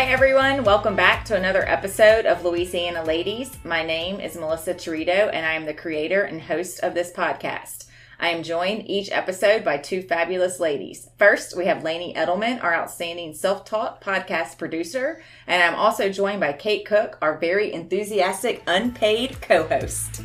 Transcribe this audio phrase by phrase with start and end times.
[0.00, 0.64] Hi, everyone.
[0.64, 3.58] Welcome back to another episode of Louisiana Ladies.
[3.64, 7.84] My name is Melissa Torito, and I am the creator and host of this podcast.
[8.18, 11.10] I am joined each episode by two fabulous ladies.
[11.18, 16.40] First, we have Lainey Edelman, our outstanding self taught podcast producer, and I'm also joined
[16.40, 20.22] by Kate Cook, our very enthusiastic unpaid co host.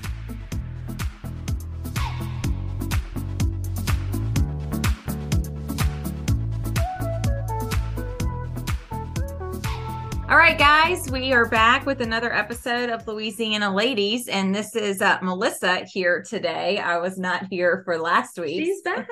[10.36, 15.02] All right, guys, we are back with another episode of Louisiana Ladies, and this is
[15.02, 16.78] uh, Melissa here today.
[16.78, 18.66] I was not here for last week.
[18.66, 19.08] She's back.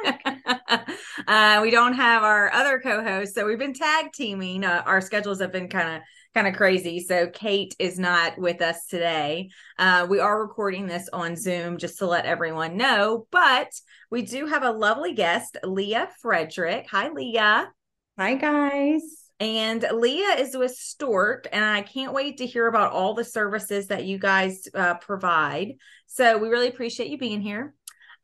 [1.25, 4.65] uh, we don't have our other co-host, so we've been tag teaming.
[4.65, 6.01] Uh, our schedules have been kind of
[6.33, 9.49] kind of crazy, so Kate is not with us today.
[9.79, 13.69] Uh, we are recording this on Zoom just to let everyone know, but
[14.11, 16.87] we do have a lovely guest, Leah Frederick.
[16.91, 17.71] Hi, Leah.
[18.17, 19.22] Hi, guys.
[19.39, 23.87] And Leah is with Stork, and I can't wait to hear about all the services
[23.87, 25.73] that you guys uh, provide.
[26.07, 27.73] So we really appreciate you being here.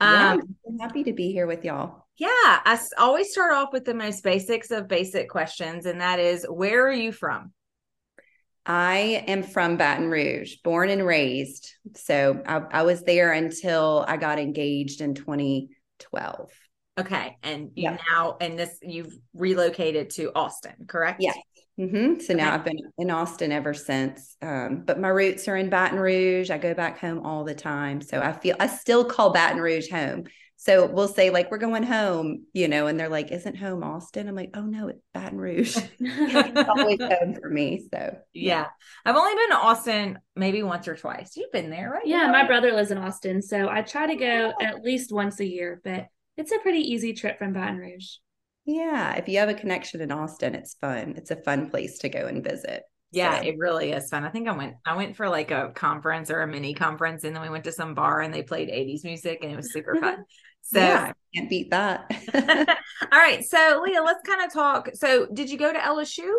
[0.02, 2.06] Yeah, um, I'm happy to be here with y'all.
[2.18, 6.46] Yeah, I always start off with the most basics of basic questions, and that is,
[6.50, 7.52] where are you from?
[8.66, 11.74] I am from Baton Rouge, born and raised.
[11.96, 16.52] So I, I was there until I got engaged in 2012.
[17.00, 17.38] Okay.
[17.44, 17.97] And you yeah.
[18.11, 21.22] now, and this, you've relocated to Austin, correct?
[21.22, 21.33] Yeah.
[21.80, 22.19] Mm-hmm.
[22.19, 22.36] So okay.
[22.36, 24.36] now I've been in Austin ever since.
[24.41, 26.50] Um, but my roots are in Baton Rouge.
[26.50, 28.02] I go back home all the time.
[28.02, 30.25] So I feel I still call Baton Rouge home.
[30.61, 34.28] So we'll say, like, we're going home, you know, and they're like, isn't home Austin?
[34.28, 35.78] I'm like, oh no, it's Baton Rouge.
[36.00, 37.88] it's always home for me.
[37.94, 38.66] So yeah.
[39.06, 41.38] I've only been to Austin maybe once or twice.
[41.38, 42.06] You've been there, right?
[42.06, 43.41] Yeah, my brother lives in Austin.
[43.41, 46.07] So I try to go at least once a year, but
[46.39, 48.16] it's a pretty easy trip from Baton Rouge.
[48.66, 51.16] Yeah, if you have a connection in Austin, it's fun.
[51.17, 52.83] It's a fun place to go and visit.
[53.11, 53.47] Yeah, so.
[53.47, 54.23] it really is fun.
[54.23, 57.35] I think I went I went for like a conference or a mini conference and
[57.35, 59.95] then we went to some bar and they played 80s music and it was super
[59.95, 60.23] fun.
[60.61, 62.11] So yeah, can't beat that.
[63.11, 63.44] All right.
[63.44, 64.89] So Leah, let's kind of talk.
[64.94, 66.29] So did you go to LSU?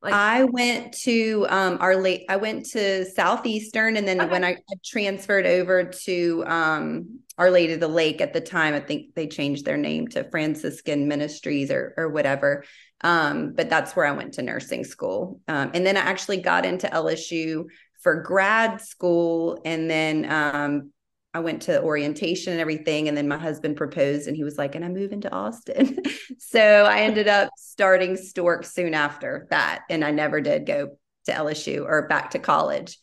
[0.00, 4.30] Like I went to um our late I went to Southeastern and then okay.
[4.30, 8.80] when I transferred over to um Our Lady of the Lake at the time, I
[8.80, 12.64] think they changed their name to Franciscan Ministries or or whatever.
[13.00, 15.40] Um, but that's where I went to nursing school.
[15.46, 17.66] Um, and then I actually got into LSU
[18.02, 20.92] for grad school and then um
[21.34, 23.06] I went to orientation and everything.
[23.06, 26.02] And then my husband proposed and he was like, and I'm moving to Austin.
[26.38, 29.82] so I ended up starting Stork soon after that.
[29.90, 30.96] And I never did go
[31.26, 32.98] to LSU or back to college.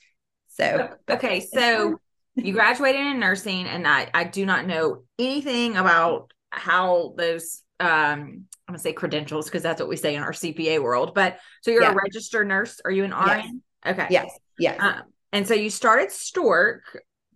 [0.47, 1.41] So, okay.
[1.41, 2.00] So
[2.35, 8.46] you graduated in nursing, and I, I do not know anything about how those, um,
[8.68, 11.13] I'm gonna say credentials because that's what we say in our CPA world.
[11.13, 11.91] But so you're yeah.
[11.91, 12.81] a registered nurse.
[12.84, 13.62] Are you an RN?
[13.85, 13.94] Yes.
[13.94, 14.07] Okay.
[14.09, 14.40] Yes.
[14.57, 14.78] Yes.
[14.79, 16.84] Um, and so you started Stork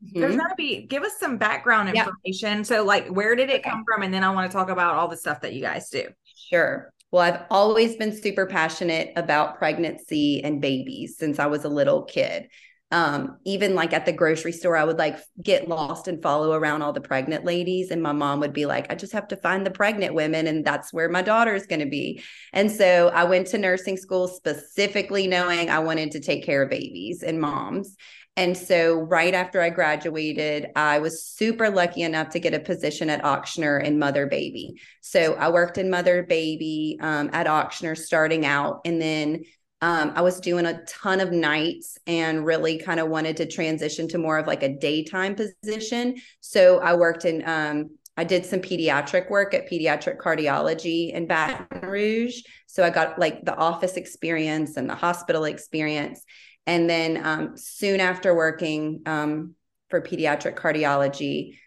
[0.03, 0.19] Mm-hmm.
[0.19, 2.63] There's got to be give us some background information.
[2.63, 4.03] So, like, where did it come from?
[4.03, 6.07] And then I want to talk about all the stuff that you guys do.
[6.49, 6.93] Sure.
[7.11, 12.03] Well, I've always been super passionate about pregnancy and babies since I was a little
[12.03, 12.49] kid.
[12.91, 16.81] Um, even like at the grocery store, I would like get lost and follow around
[16.81, 17.91] all the pregnant ladies.
[17.91, 20.65] And my mom would be like, I just have to find the pregnant women, and
[20.65, 22.23] that's where my daughter is going to be.
[22.51, 26.69] And so I went to nursing school specifically knowing I wanted to take care of
[26.69, 27.95] babies and moms.
[28.39, 33.09] And so, right after I graduated, I was super lucky enough to get a position
[33.09, 34.79] at Ochsner in Mother Baby.
[35.01, 38.79] So, I worked in Mother Baby um, at Ochsner starting out.
[38.85, 39.43] And then
[39.81, 44.07] um, I was doing a ton of nights and really kind of wanted to transition
[44.09, 46.15] to more of like a daytime position.
[46.41, 51.81] So, I worked in, um, I did some pediatric work at pediatric cardiology in Baton
[51.81, 52.41] Rouge.
[52.67, 56.23] So, I got like the office experience and the hospital experience.
[56.67, 59.55] And then um, soon after working um,
[59.89, 61.57] for pediatric cardiology,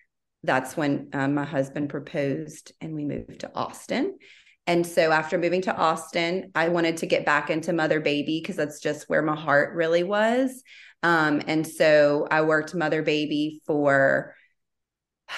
[0.44, 4.18] that's when um, my husband proposed and we moved to Austin.
[4.66, 8.56] And so after moving to Austin, I wanted to get back into mother baby because
[8.56, 10.62] that's just where my heart really was.
[11.02, 14.34] Um, and so I worked mother baby for,
[15.28, 15.34] I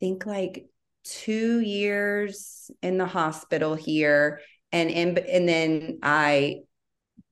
[0.00, 0.66] think like
[1.04, 4.40] two years in the hospital here.
[4.72, 6.60] And in, and then I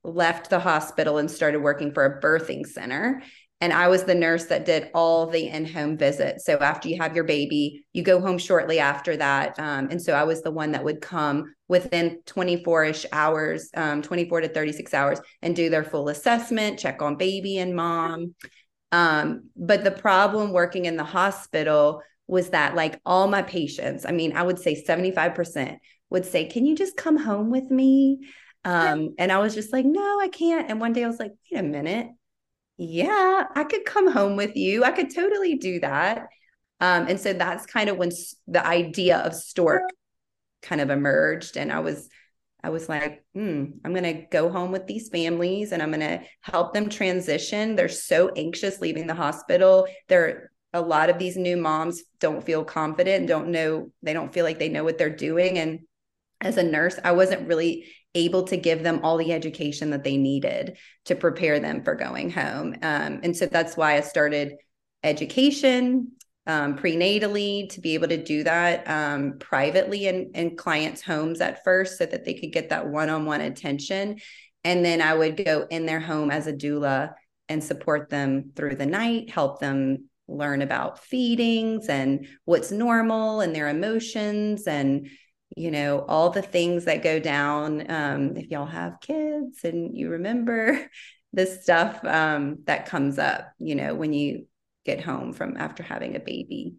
[0.04, 3.22] left the hospital and started working for a birthing center.
[3.60, 6.46] And I was the nurse that did all the in home visits.
[6.46, 9.58] So after you have your baby, you go home shortly after that.
[9.58, 14.00] Um, and so I was the one that would come within 24 ish hours, um,
[14.00, 18.34] 24 to 36 hours, and do their full assessment, check on baby and mom.
[18.92, 24.12] Um, but the problem working in the hospital was that, like, all my patients, I
[24.12, 25.78] mean, I would say 75%
[26.08, 28.20] would say, Can you just come home with me?
[28.64, 30.68] Um, and I was just like, no, I can't.
[30.70, 32.08] And one day I was like, wait a minute.
[32.82, 34.84] Yeah, I could come home with you.
[34.84, 36.28] I could totally do that.
[36.80, 38.10] Um, and so that's kind of when
[38.48, 39.82] the idea of stork
[40.62, 41.58] kind of emerged.
[41.58, 42.08] And I was,
[42.64, 46.00] I was like, hmm, I'm going to go home with these families and I'm going
[46.00, 47.76] to help them transition.
[47.76, 49.86] They're so anxious leaving the hospital.
[50.08, 54.46] They're a lot of these new moms don't feel confident, don't know, they don't feel
[54.46, 55.58] like they know what they're doing.
[55.58, 55.80] And
[56.40, 60.16] as a nurse, I wasn't really able to give them all the education that they
[60.16, 62.74] needed to prepare them for going home.
[62.82, 64.54] Um, and so that's why I started
[65.02, 66.12] education
[66.46, 71.62] um, prenatally to be able to do that um, privately in, in clients' homes at
[71.62, 74.18] first so that they could get that one on one attention.
[74.64, 77.12] And then I would go in their home as a doula
[77.48, 83.54] and support them through the night, help them learn about feedings and what's normal and
[83.54, 85.08] their emotions and
[85.56, 90.10] you know all the things that go down um, if y'all have kids and you
[90.10, 90.88] remember
[91.32, 94.46] this stuff um, that comes up you know when you
[94.84, 96.74] get home from after having a baby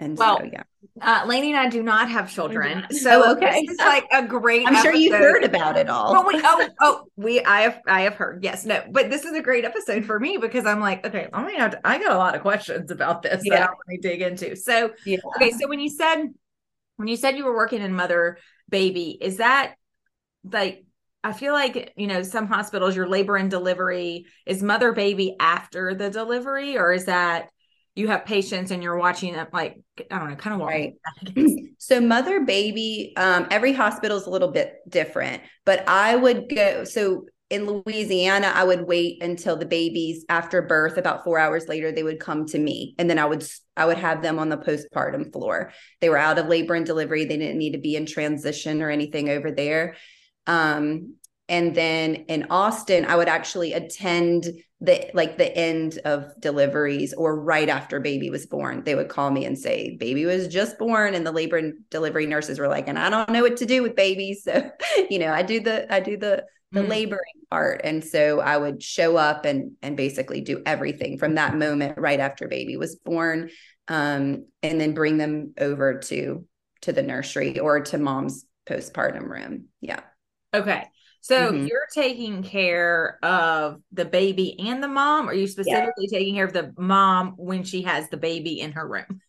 [0.00, 0.62] and well, so, yeah.
[1.02, 3.60] Uh, Lainey and I do not have children, so oh, okay.
[3.66, 4.66] this is like a great.
[4.66, 4.92] I'm episode.
[4.92, 6.14] sure you've heard about it all.
[6.14, 8.42] But we, oh, oh, we, I have, I have heard.
[8.42, 11.44] Yes, no, but this is a great episode for me because I'm like, okay, I
[11.44, 13.58] mean, I, I got a lot of questions about this yeah.
[13.58, 14.56] that I want to dig into.
[14.56, 15.18] So, yeah.
[15.36, 16.28] okay, so when you said,
[17.00, 18.36] when you said you were working in mother
[18.68, 19.74] baby, is that
[20.44, 20.84] like
[21.24, 25.94] I feel like, you know, some hospitals, your labor and delivery is mother baby after
[25.94, 27.48] the delivery, or is that
[27.94, 29.80] you have patients and you're watching them like
[30.10, 30.92] I don't know, kind of right.
[31.78, 36.84] so mother baby, um, every hospital is a little bit different, but I would go.
[36.84, 41.90] So in Louisiana, I would wait until the babies after birth, about four hours later,
[41.90, 43.44] they would come to me, and then I would
[43.76, 45.72] I would have them on the postpartum floor.
[46.00, 48.90] They were out of labor and delivery; they didn't need to be in transition or
[48.90, 49.96] anything over there.
[50.46, 51.16] Um,
[51.48, 54.46] and then in Austin, I would actually attend
[54.80, 59.30] the like the end of deliveries or right after baby was born they would call
[59.30, 62.88] me and say baby was just born and the labor and delivery nurses were like
[62.88, 64.42] and i don't know what to do with babies.
[64.50, 64.70] So
[65.10, 66.88] you know i do the i do the the mm.
[66.88, 67.82] laboring part.
[67.84, 72.20] And so i would show up and and basically do everything from that moment right
[72.20, 73.50] after baby was born
[73.88, 76.46] um, and then bring them over to
[76.82, 79.66] to the nursery or to mom's postpartum room.
[79.80, 80.00] Yeah.
[80.54, 80.88] Okay
[81.20, 81.66] so mm-hmm.
[81.66, 86.18] you're taking care of the baby and the mom, or are you specifically yeah.
[86.18, 89.20] taking care of the mom when she has the baby in her room?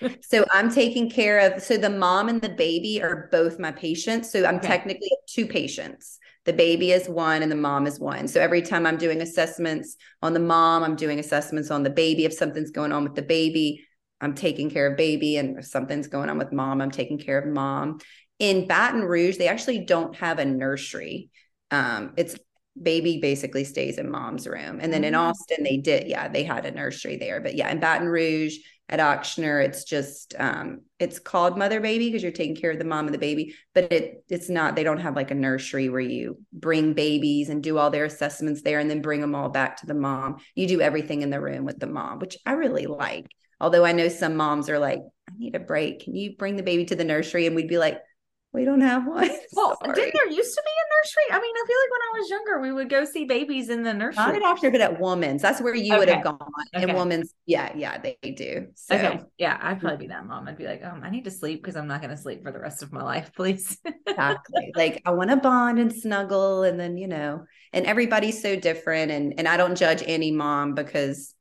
[0.20, 4.30] so I'm taking care of so the mom and the baby are both my patients.
[4.30, 4.68] So I'm okay.
[4.68, 6.18] technically two patients.
[6.44, 8.26] The baby is one and the mom is one.
[8.28, 12.24] So every time I'm doing assessments on the mom, I'm doing assessments on the baby.
[12.24, 13.86] If something's going on with the baby,
[14.20, 15.36] I'm taking care of baby.
[15.36, 18.00] And if something's going on with mom, I'm taking care of mom
[18.42, 21.30] in Baton Rouge, they actually don't have a nursery.
[21.70, 22.34] Um, it's
[22.80, 24.80] baby basically stays in mom's room.
[24.80, 25.28] And then in mm-hmm.
[25.28, 27.40] Austin, they did, yeah, they had a nursery there.
[27.40, 28.56] But yeah, in Baton Rouge
[28.88, 32.84] at Ochsner, it's just um, it's called mother baby because you're taking care of the
[32.84, 36.00] mom and the baby, but it it's not, they don't have like a nursery where
[36.00, 39.76] you bring babies and do all their assessments there and then bring them all back
[39.76, 40.38] to the mom.
[40.56, 43.26] You do everything in the room with the mom, which I really like.
[43.60, 46.00] Although I know some moms are like, I need a break.
[46.00, 47.46] Can you bring the baby to the nursery?
[47.46, 48.00] And we'd be like,
[48.52, 49.30] we don't have one.
[49.54, 49.94] Well, Sorry.
[49.94, 51.36] didn't there used to be a nursery?
[51.36, 53.82] I mean, I feel like when I was younger, we would go see babies in
[53.82, 54.24] the nursery.
[54.24, 55.42] Not at Ochsner, but at Woman's.
[55.42, 55.98] That's where you okay.
[55.98, 56.38] would have gone.
[56.74, 56.84] Okay.
[56.84, 58.68] And Woman's, yeah, yeah, they do.
[58.74, 58.94] So.
[58.94, 60.48] Okay, yeah, I'd probably be that mom.
[60.48, 62.50] I'd be like, um, I need to sleep because I'm not going to sleep for
[62.50, 63.76] the rest of my life, please.
[64.06, 64.72] exactly.
[64.74, 67.44] Like I want to bond and snuggle, and then you know,
[67.74, 71.34] and everybody's so different, and and I don't judge any mom because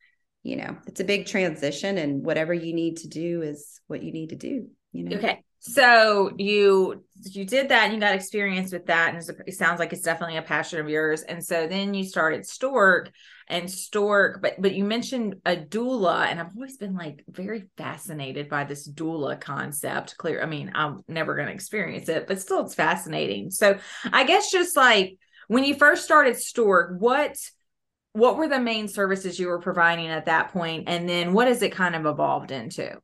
[0.43, 4.11] you know it's a big transition, and whatever you need to do is what you
[4.11, 4.67] need to do.
[4.91, 5.17] You know.
[5.17, 9.77] Okay so you you did that and you got experience with that and it sounds
[9.77, 11.21] like it's definitely a passion of yours.
[11.21, 13.11] And so then you started stork
[13.47, 18.49] and stork but but you mentioned a doula and i've always been like very fascinated
[18.49, 20.17] by this doula concept.
[20.17, 23.51] Clear i mean i'm never going to experience it but still it's fascinating.
[23.51, 23.77] So
[24.11, 27.37] i guess just like when you first started stork what
[28.13, 30.83] what were the main services you were providing at that point?
[30.87, 32.99] And then what has it kind of evolved into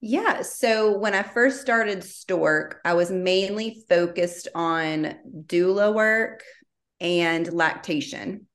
[0.00, 0.42] yeah.
[0.42, 5.14] So when I first started Stork, I was mainly focused on
[5.46, 6.42] doula work
[7.00, 8.46] and lactation.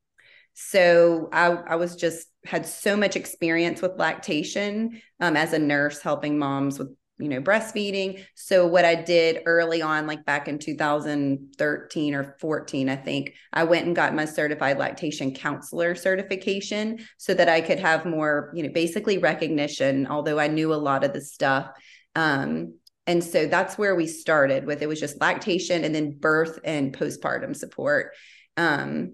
[0.54, 6.02] So I, I was just had so much experience with lactation um, as a nurse
[6.02, 8.24] helping moms with you know, breastfeeding.
[8.36, 13.64] So what I did early on, like back in 2013 or 14, I think I
[13.64, 18.64] went and got my certified lactation counselor certification so that I could have more, you
[18.64, 21.70] know, basically recognition, although I knew a lot of the stuff.
[22.16, 22.74] Um,
[23.08, 26.98] and so that's where we started with it was just lactation and then birth and
[26.98, 28.14] postpartum support
[28.58, 29.14] um,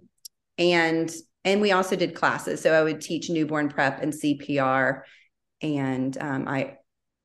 [0.58, 1.12] and
[1.44, 5.02] and we also did classes so i would teach newborn prep and cpr
[5.62, 6.78] and um, i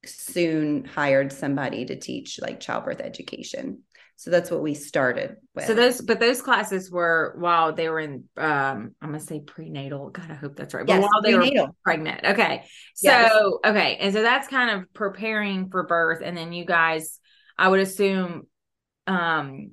[0.08, 3.82] soon hired somebody to teach like childbirth education
[4.18, 5.66] so that's what we started with.
[5.66, 10.08] So those, but those classes were while they were in, um, I'm gonna say prenatal.
[10.08, 10.86] God, I hope that's right.
[10.86, 11.66] But yes, while they prenatal.
[11.66, 12.24] were pregnant.
[12.24, 12.64] Okay.
[12.94, 13.42] So, Yes.
[13.66, 13.96] okay.
[14.00, 16.22] And so that's kind of preparing for birth.
[16.24, 17.20] And then you guys,
[17.58, 18.46] I would assume,
[19.06, 19.72] um,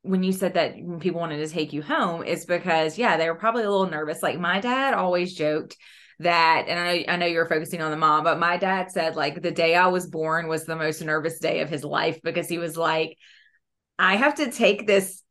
[0.00, 3.36] when you said that people wanted to take you home, it's because, yeah, they were
[3.36, 4.22] probably a little nervous.
[4.22, 5.76] Like my dad always joked
[6.20, 9.16] that, and I know, I know you're focusing on the mom, but my dad said
[9.16, 12.48] like the day I was born was the most nervous day of his life because
[12.48, 13.16] he was like,
[13.98, 15.22] I have to take this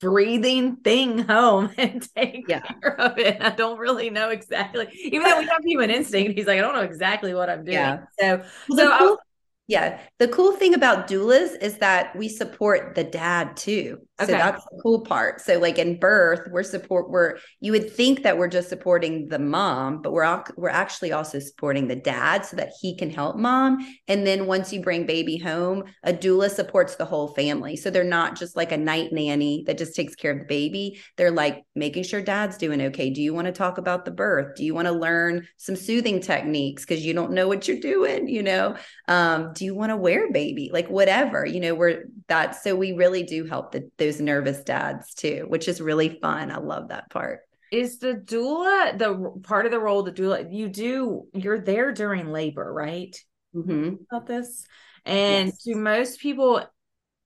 [0.00, 2.60] breathing thing home and take Yeah.
[2.82, 3.42] care of it.
[3.42, 6.36] I don't really know exactly, even though we have human instinct.
[6.38, 7.94] He's like, I don't know exactly what I'm doing.
[7.94, 8.06] Yeah.
[8.20, 9.18] So, Well, so cool,
[9.66, 13.98] yeah, the cool thing about doulas is that we support the dad too.
[14.20, 14.30] Okay.
[14.30, 15.40] So that's the cool part.
[15.40, 19.38] So like in birth, we're support we're you would think that we're just supporting the
[19.38, 23.36] mom, but we're al- we're actually also supporting the dad so that he can help
[23.36, 23.78] mom.
[24.06, 27.76] And then once you bring baby home, a doula supports the whole family.
[27.76, 31.00] So they're not just like a night nanny that just takes care of the baby.
[31.16, 33.10] They're like making sure dad's doing okay.
[33.10, 34.56] Do you want to talk about the birth?
[34.56, 38.28] Do you want to learn some soothing techniques because you don't know what you're doing,
[38.28, 38.76] you know?
[39.08, 42.92] um do you want to wear baby like whatever you know we're that so we
[42.92, 47.08] really do help the, those nervous dads too which is really fun i love that
[47.10, 51.92] part is the doula the part of the role, the doula, you do, you're there
[51.92, 53.16] during labor, right?
[53.52, 54.64] hmm About this.
[55.04, 55.62] And Yes.
[55.64, 56.64] to most people,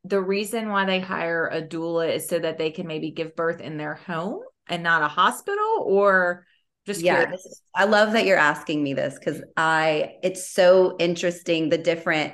[0.05, 3.61] the reason why they hire a doula is so that they can maybe give birth
[3.61, 6.47] in their home and not a hospital or
[6.89, 7.63] just yeah curious.
[7.75, 12.33] i love that you're asking me this because i it's so interesting the different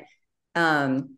[0.54, 1.16] um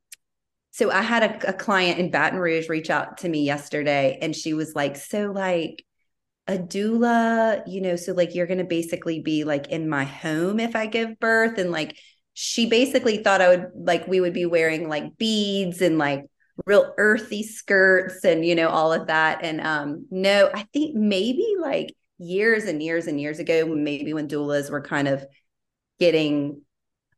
[0.70, 4.34] so i had a, a client in baton rouge reach out to me yesterday and
[4.34, 5.84] she was like so like
[6.48, 10.74] a doula you know so like you're gonna basically be like in my home if
[10.74, 11.96] i give birth and like
[12.34, 16.24] she basically thought i would like we would be wearing like beads and like
[16.64, 21.46] real earthy skirts and you know all of that and um no i think maybe
[21.60, 25.24] like years and years and years ago maybe when doulas were kind of
[25.98, 26.62] getting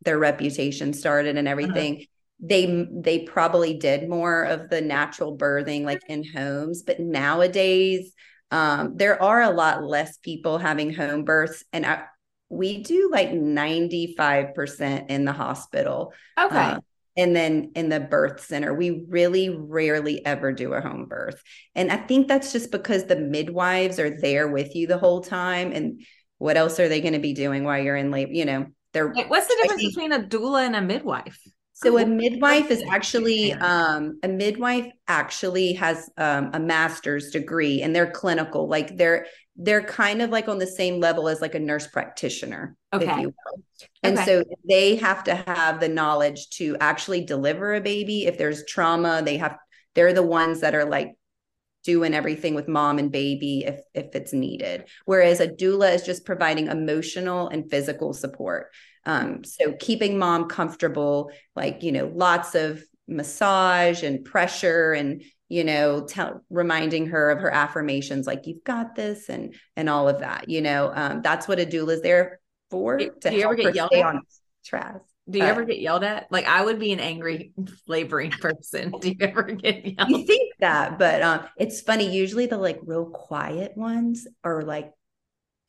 [0.03, 2.05] their reputation started and everything
[2.41, 6.83] they they probably did more of the natural birthing like in homes.
[6.83, 8.13] But nowadays
[8.51, 11.65] um there are a lot less people having home births.
[11.73, 12.05] And I,
[12.49, 16.15] we do like 95% in the hospital.
[16.39, 16.57] Okay.
[16.57, 16.81] uh,
[17.19, 21.43] and then in the birth center, we really rarely ever do a home birth.
[21.75, 25.73] And I think that's just because the midwives are there with you the whole time.
[25.73, 26.01] And
[26.39, 28.33] what else are they going to be doing while you're in labor?
[28.33, 31.39] You know, they're what's the difference think- between a doula and a midwife?
[31.81, 37.95] so a midwife is actually um, a midwife actually has um, a master's degree and
[37.95, 38.69] they're clinical.
[38.69, 39.27] Like they're
[39.59, 43.21] they're kind of like on the same level as like a nurse practitioner, if Okay.
[43.21, 43.63] you will.
[44.05, 44.25] And Okay.
[44.25, 48.27] so they have to have the knowledge to actually deliver a baby.
[48.27, 49.57] If there's trauma, they have
[49.95, 51.17] they're the ones that are like
[51.85, 54.85] doing everything with mom and baby if if it's needed.
[55.07, 58.69] Whereas a doula is just providing emotional and physical support.
[59.07, 65.65] Um, so keeping mom comfortable, like you know, lots of massage and pressure and you
[65.65, 70.21] know tell reminding her of her affirmations like you've got this and and all of
[70.21, 72.41] that you know um that's what a doula is there
[72.71, 74.07] for Do- to do you ever help get her stay at?
[74.07, 74.23] on
[74.65, 75.01] track
[75.31, 76.31] Do you Uh, ever get yelled at?
[76.31, 77.53] Like I would be an angry
[77.87, 78.99] laboring person.
[78.99, 79.99] Do you ever get yelled?
[80.01, 84.63] At you think that but um it's funny usually the like real quiet ones are
[84.63, 84.93] like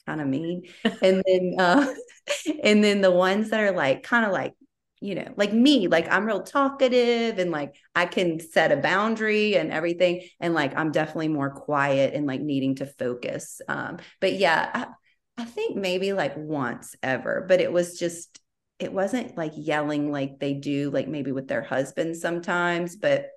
[0.06, 0.64] kind of mean
[1.02, 1.94] and then uh
[2.64, 4.54] and then the ones that are like kind of like
[5.02, 9.56] you know like me like i'm real talkative and like i can set a boundary
[9.56, 14.34] and everything and like i'm definitely more quiet and like needing to focus um but
[14.34, 18.40] yeah i, I think maybe like once ever but it was just
[18.78, 23.28] it wasn't like yelling like they do like maybe with their husbands sometimes but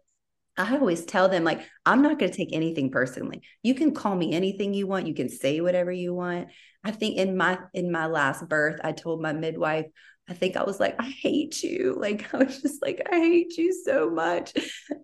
[0.57, 3.42] I always tell them like I'm not going to take anything personally.
[3.62, 5.07] You can call me anything you want.
[5.07, 6.49] You can say whatever you want.
[6.85, 9.87] I think in my in my last birth, I told my midwife,
[10.29, 11.97] I think I was like, I hate you.
[11.99, 14.52] Like I was just like, I hate you so much.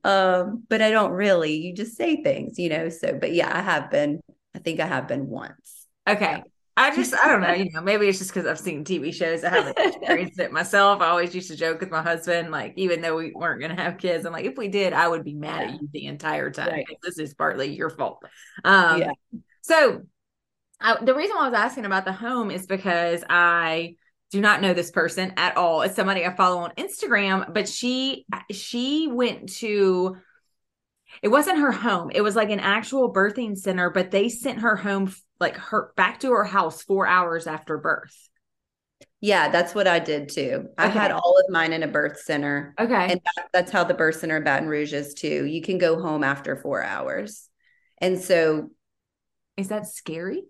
[0.04, 1.54] Um, but I don't really.
[1.56, 2.88] You just say things, you know.
[2.88, 4.20] So, but yeah, I have been.
[4.54, 5.86] I think I have been once.
[6.08, 6.42] Okay.
[6.76, 9.42] I just, I don't know, you know, maybe it's just because I've seen TV shows.
[9.42, 11.00] I haven't experienced it myself.
[11.02, 13.82] I always used to joke with my husband, like, even though we weren't going to
[13.82, 15.74] have kids, I'm like, if we did, I would be mad Yeah.
[15.74, 16.68] at you the entire time.
[16.70, 16.86] Right.
[17.02, 18.22] This is partly your fault.
[18.64, 19.10] Um, Yeah.
[19.62, 20.02] So
[20.80, 23.96] I, the reason why I was asking about the home is because I
[24.30, 25.82] do not know this person at all.
[25.82, 30.16] It's somebody I follow on Instagram, but she she went to
[31.22, 32.10] it wasn't her home.
[32.14, 36.20] It was like an actual birthing center, but they sent her home like her back
[36.20, 38.14] to her house 4 hours after birth.
[39.20, 40.68] Yeah, that's what I did too.
[40.78, 40.98] I Okay.
[40.98, 42.74] had all of mine in a birth center.
[42.78, 42.94] Okay.
[43.12, 45.44] And that, that's how the birth center in Baton Rouge is too.
[45.44, 47.48] You can go home after four hours.
[47.98, 48.70] And so
[49.56, 50.44] Is that scary?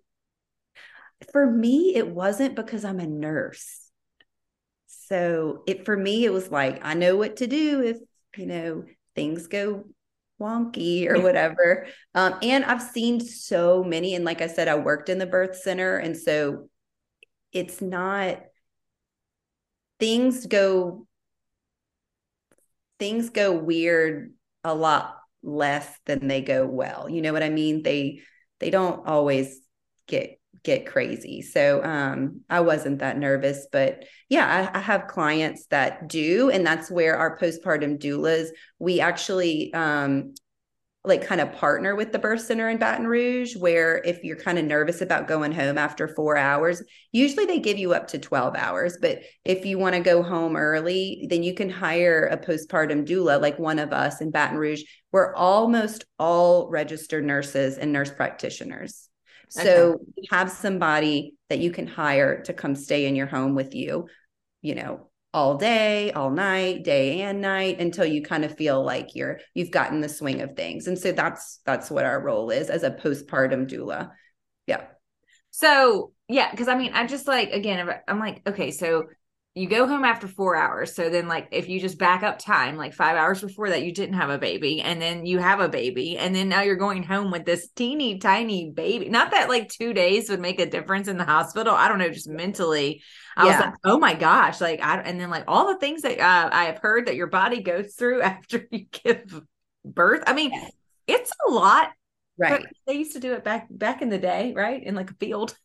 [1.33, 3.81] For me, it wasn't because I'm a nurse.
[4.87, 7.99] So it for me, it was like, I know what to do if,
[8.37, 8.85] you know,
[9.15, 9.85] things go
[10.41, 11.87] wonky or whatever.
[12.15, 14.15] Um, and I've seen so many.
[14.15, 15.97] And like I said, I worked in the birth center.
[15.97, 16.69] And so
[17.53, 18.41] it's not
[19.99, 21.07] things go
[22.99, 24.33] things go weird
[24.65, 27.09] a lot less than they go well.
[27.09, 27.83] You know what I mean?
[27.83, 28.21] They
[28.61, 29.61] they don't always
[30.07, 31.43] get get crazy.
[31.43, 36.67] So um I wasn't that nervous, but yeah, I, I have clients that do, and
[36.67, 38.49] that's where our postpartum doulas,
[38.79, 40.35] we actually um
[41.05, 44.59] like kind of partner with the birth center in Baton Rouge, where if you're kind
[44.59, 48.55] of nervous about going home after four hours, usually they give you up to 12
[48.57, 48.99] hours.
[49.00, 53.41] But if you want to go home early, then you can hire a postpartum doula
[53.41, 54.83] like one of us in Baton Rouge.
[55.11, 59.09] We're almost all registered nurses and nurse practitioners.
[59.49, 60.00] So
[60.31, 64.09] have somebody that you can hire to come stay in your home with you,
[64.62, 69.14] you know, all day, all night, day and night until you kind of feel like
[69.14, 70.87] you're you've gotten the swing of things.
[70.87, 74.11] And so that's that's what our role is as a postpartum doula.
[74.67, 74.85] Yeah.
[75.50, 79.05] So yeah, because I mean, I just like again, I'm like, okay, so
[79.55, 80.95] you go home after four hours.
[80.95, 83.93] So then, like, if you just back up time, like five hours before that, you
[83.93, 87.02] didn't have a baby, and then you have a baby, and then now you're going
[87.02, 89.09] home with this teeny tiny baby.
[89.09, 91.75] Not that like two days would make a difference in the hospital.
[91.75, 93.02] I don't know, just mentally,
[93.37, 96.21] I was like, oh my gosh, like, I and then like all the things that
[96.21, 99.41] uh, I have heard that your body goes through after you give
[99.84, 100.23] birth.
[100.26, 100.52] I mean,
[101.06, 101.91] it's a lot.
[102.37, 102.65] Right.
[102.87, 104.80] They used to do it back back in the day, right?
[104.80, 105.56] In like a field.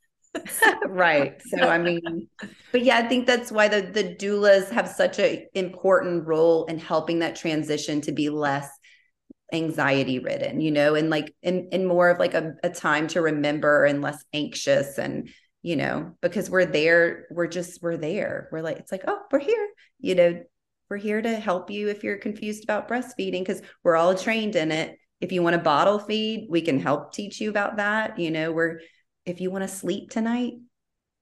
[0.87, 1.41] Right.
[1.43, 2.27] So I mean,
[2.71, 6.79] but yeah, I think that's why the the doulas have such a important role in
[6.79, 8.67] helping that transition to be less
[9.51, 13.21] anxiety ridden, you know, and like in in more of like a, a time to
[13.21, 15.29] remember and less anxious and
[15.61, 18.49] you know, because we're there, we're just we're there.
[18.51, 19.67] We're like, it's like, oh, we're here,
[19.99, 20.43] you know,
[20.89, 24.71] we're here to help you if you're confused about breastfeeding because we're all trained in
[24.71, 24.97] it.
[25.21, 28.19] If you want to bottle feed, we can help teach you about that.
[28.19, 28.79] You know, we're
[29.25, 30.53] if you want to sleep tonight,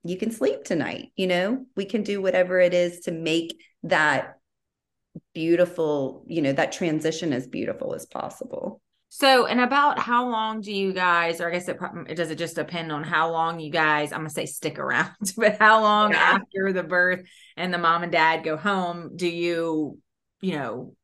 [0.04, 1.12] you can sleep tonight.
[1.16, 4.38] You know, we can do whatever it is to make that
[5.34, 8.80] beautiful, you know, that transition as beautiful as possible.
[9.08, 11.76] So, and about how long do you guys, or I guess it,
[12.08, 15.10] it does it just depend on how long you guys, I'm gonna say stick around,
[15.36, 16.38] but how long Yeah.
[16.38, 17.22] after the birth
[17.56, 19.98] and the mom and dad go home do you,
[20.40, 20.94] you know,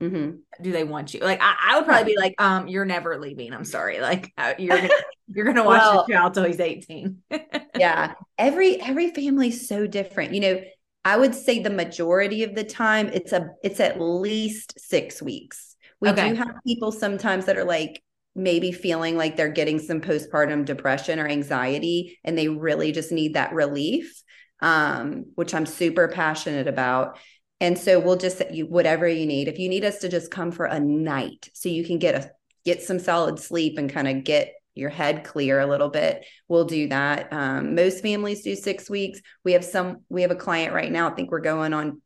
[0.00, 0.40] Mhm.
[0.62, 1.20] do they want you?
[1.20, 3.52] Like, I, I would probably be like, um, you're never leaving.
[3.52, 4.00] I'm sorry.
[4.00, 4.90] Like, uh, you're gonna,
[5.32, 7.22] you're gonna watch Well- your child till he's 18.
[7.78, 8.14] yeah.
[8.38, 10.34] Every every family's so different.
[10.34, 10.60] You know
[11.06, 15.76] i would say the majority of the time it's a it's at least six weeks.
[16.00, 16.30] We Okay.
[16.30, 18.02] do have people sometimes that are like
[18.34, 23.34] maybe feeling like they're getting some postpartum depression or anxiety and they really just need
[23.34, 24.22] that relief
[24.60, 27.18] um which i'm super passionate about.
[27.60, 29.46] And so we'll just set you whatever you need.
[29.48, 32.30] If you need us to just come for a night so you can get a
[32.64, 36.64] get some solid sleep and kind of get your head clear a little bit we'll
[36.64, 37.32] do that.
[37.32, 39.20] Um, most families do six weeks.
[39.44, 42.00] We have some we have a client right now i think we're going on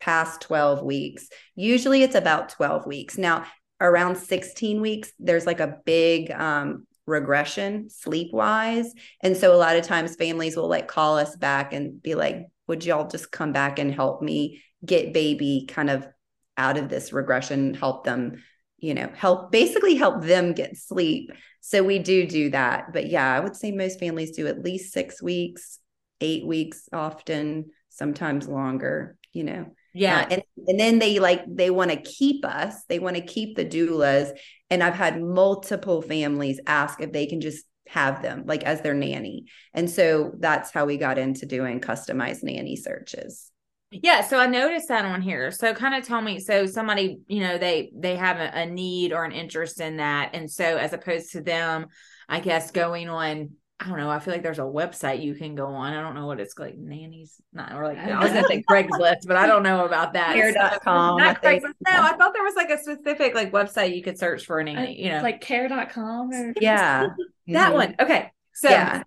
[0.00, 1.28] past 12 weeks.
[1.54, 3.16] Usually it's about 12 weeks.
[3.18, 3.46] Now
[3.80, 9.76] around 16 weeks there's like a big um, regression sleep wise and so a lot
[9.76, 13.52] of times families will like call us back and be like would y'all just come
[13.52, 16.08] back and help me get baby kind of
[16.56, 18.42] out of this regression help them
[18.78, 21.30] you know help basically help them get sleep.
[21.60, 22.92] So we do do that.
[22.92, 25.78] But yeah i would say most families do at least six weeks
[26.20, 29.66] eight weeks often sometimes longer you know.
[29.92, 30.20] Yeah.
[30.20, 33.56] uh, and, and then they like they want to keep us they want to keep
[33.56, 34.30] the doulas.
[34.70, 38.94] And i've had multiple families ask if they can just have them like as their
[38.94, 39.44] nanny.
[39.72, 43.50] And so that's how we got into doing customized nanny searches
[43.90, 45.50] Yeah, so I noticed that on here.
[45.50, 49.12] So kind of tell me, so somebody, you know, they they have a, a need
[49.12, 50.30] or an interest in that.
[50.34, 51.86] And so as opposed to them,
[52.28, 55.54] I guess going on, I don't know, I feel like there's a website you can
[55.54, 55.92] go on.
[55.92, 59.26] I don't know what it's like, nannies, not or like I was gonna say Craigslist,
[59.26, 60.34] but I don't know about that.
[60.34, 61.42] Care.com, I Not.
[61.42, 61.74] Craigslist.
[61.86, 64.64] No, I thought there was like a specific like website you could search for a
[64.64, 65.22] nanny, you know.
[65.22, 67.06] like care.com or yeah
[67.48, 67.74] that Mhm.
[67.74, 67.94] one.
[68.00, 68.32] Okay.
[68.52, 69.02] So yeah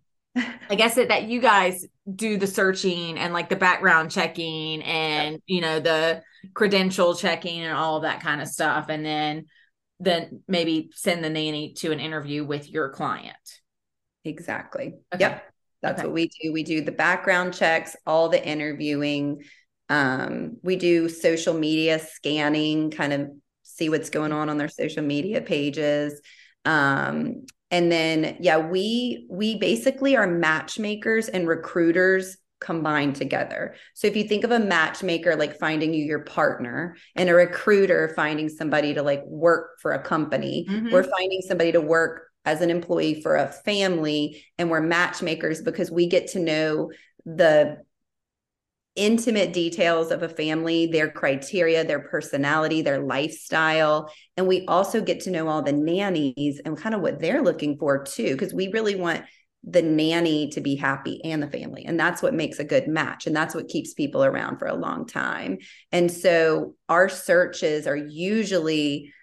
[0.69, 5.41] I guess that, that you guys do the searching and like the background checking and
[5.45, 6.21] you know the
[6.53, 9.45] credential checking and all that kind of stuff and then
[9.99, 13.35] then maybe send the nanny to an interview with your client.
[14.23, 14.95] Exactly.
[15.13, 15.19] Okay.
[15.21, 15.43] yep.
[15.81, 16.07] That's Okay.
[16.07, 16.51] what we do.
[16.53, 19.43] We do the background checks all the interviewing.
[19.89, 23.29] Um, we do social media scanning kind of
[23.63, 26.21] see what's going on on their social media pages.
[26.65, 34.17] Um, and then yeah we we basically are matchmakers and recruiters combined together so if
[34.17, 38.93] you think of a matchmaker like finding you your partner and a recruiter finding somebody
[38.93, 40.91] to like work for a company Mhm.
[40.91, 45.89] we're finding somebody to work as an employee for a family and we're matchmakers because
[45.89, 46.91] we get to know
[47.25, 47.77] the
[48.99, 54.11] intimate details of a family, their criteria, their personality, their lifestyle.
[54.35, 57.77] And we also get to know all the nannies and kind of what they're looking
[57.77, 59.23] for too, because we really want
[59.63, 61.85] the nanny to be happy and the family.
[61.85, 63.25] And that's what makes a good match.
[63.25, 65.59] And that's what keeps people around for a long time.
[65.91, 69.13] And so our searches are usually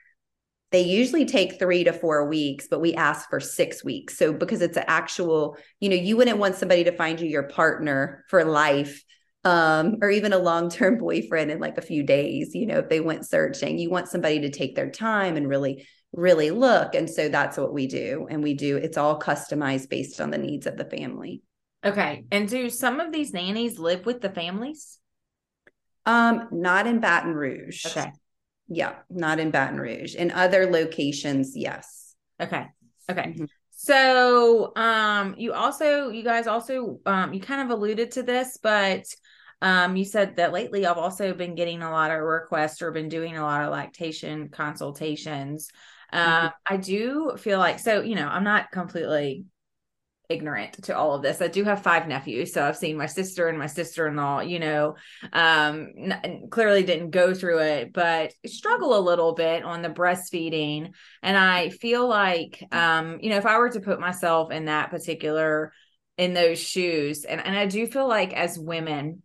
[0.72, 4.18] they usually take three to four weeks, but we ask for six weeks.
[4.18, 7.44] So because it's an actual, you know, you wouldn't want somebody to find you your
[7.44, 9.04] partner for life
[9.46, 13.00] um, or even a long-term boyfriend in like a few days, you know, if they
[13.00, 13.78] went searching.
[13.78, 16.94] You want somebody to take their time and really, really look.
[16.94, 18.26] And so that's what we do.
[18.30, 21.42] And we do, it's all customized based on the needs of the family.
[21.84, 24.98] okay and do some of these nannies live with the families
[26.06, 27.86] Um, not in Baton Rouge.
[27.86, 28.10] okay
[28.68, 30.14] Yeah, not in Baton Rouge.
[30.22, 32.14] In other locations, yes.
[32.40, 32.64] okay
[33.10, 33.48] okay Mhm.
[33.78, 39.04] So, um, you also, you guys also, um, you kind of alluded to this, but
[39.62, 43.08] um, you said that lately I've also been getting a lot of requests or been
[43.08, 45.68] doing a lot of lactation consultations.
[46.12, 49.44] Um, I do feel like, so, you know, I'm not completely
[50.28, 51.40] ignorant to all of this.
[51.40, 54.96] I do have five nephews, so I've seen my sister and my sister-in-law, you know,
[55.32, 60.92] um n- clearly didn't go through it, but struggle a little bit on the breastfeeding.
[61.22, 64.90] And I feel like um, you know, if I were to put myself in that
[64.90, 65.72] particular
[66.18, 69.22] in those shoes, and, and I do feel like as women,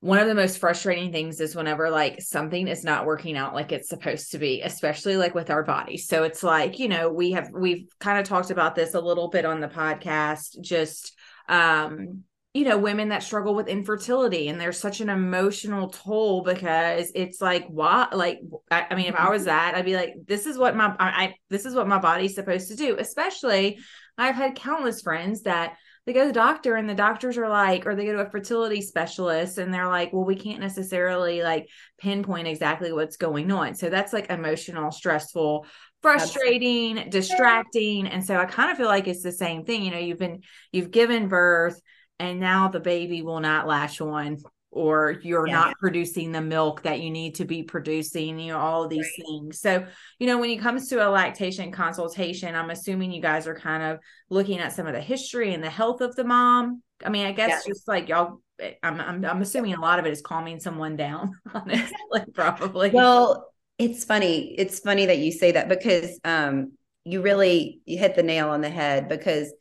[0.00, 3.72] one of the most frustrating things is whenever like something is not working out like
[3.72, 7.32] it's supposed to be especially like with our bodies so it's like you know we
[7.32, 11.14] have we've kind of talked about this a little bit on the podcast just
[11.48, 17.10] um you know women that struggle with infertility and there's such an emotional toll because
[17.14, 20.46] it's like why like I, I mean if i was that i'd be like this
[20.46, 22.96] is what my I, I this is what my body's supposed to do.
[22.98, 23.78] Especially
[24.16, 27.84] i've had countless friends that they go to the doctor and the doctors are like
[27.84, 31.68] or they go to a fertility specialist and they're like well we can't necessarily like
[31.98, 33.74] pinpoint exactly what's going on.
[33.74, 35.66] So that's like emotional stressful
[36.02, 38.06] frustrating distracting.
[38.06, 39.82] And so i kind of feel like it's the same thing.
[39.82, 40.42] You know you've been
[40.72, 41.80] you've given birth
[42.18, 44.38] and now the baby will not latch on
[44.70, 45.52] or you're Yeah.
[45.52, 49.06] not producing the milk that you need to be producing you know all of these
[49.18, 49.26] Right.
[49.26, 49.86] things so
[50.18, 53.82] you know when it comes to a lactation consultation i'm assuming you guys are kind
[53.82, 53.98] of
[54.28, 57.32] looking at some of the history and the health of the mom i mean i
[57.32, 57.64] guess Yes.
[57.64, 60.96] just like y'all eh, I'm, I'm i'm assuming a lot of it is calming someone
[60.96, 61.96] down honestly
[62.34, 64.54] probably Well, it's funny.
[64.58, 66.72] It's funny that you say that because um,
[67.04, 69.52] you really you hit the nail on the head because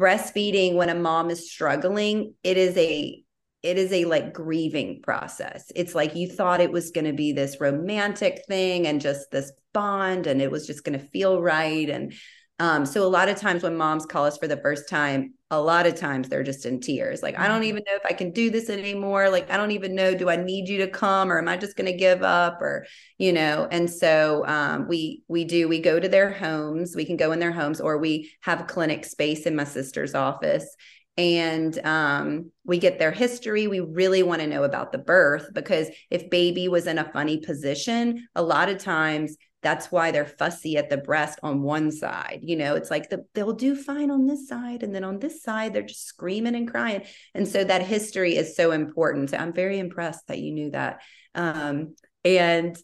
[0.00, 3.23] breastfeeding when a mom is struggling, it is a
[3.64, 5.72] it is a like grieving process.
[5.74, 9.50] It's like you thought it was going to be this romantic thing and just this
[9.72, 12.12] bond and it was just going to feel right and
[12.60, 15.60] um, so a lot of times when moms call us for the first time, a
[15.60, 17.20] lot of times they're just in tears.
[17.20, 17.66] Like, I don't Mhm.
[17.66, 19.28] even know if I can do this anymore.
[19.28, 21.76] Like, I don't even know, do I need you to come or am I just
[21.76, 22.86] going to give up or,
[23.18, 23.66] you know?
[23.72, 27.40] And so um, we, we do, we go to their homes, we can go in
[27.40, 30.76] their homes or we have clinic space in my sister's office
[31.16, 33.66] and um, we get their history.
[33.66, 37.38] We really want to know about the birth because if baby was in a funny
[37.38, 42.40] position, a lot of times that's why they're fussy at the breast on one side.
[42.42, 45.42] You know, it's like the, they'll do fine on this side, and then on this
[45.42, 47.02] side, they're just screaming and crying.
[47.34, 49.30] And so that history is so important.
[49.30, 51.00] So I'm very impressed that you knew that.
[51.34, 52.76] Um, and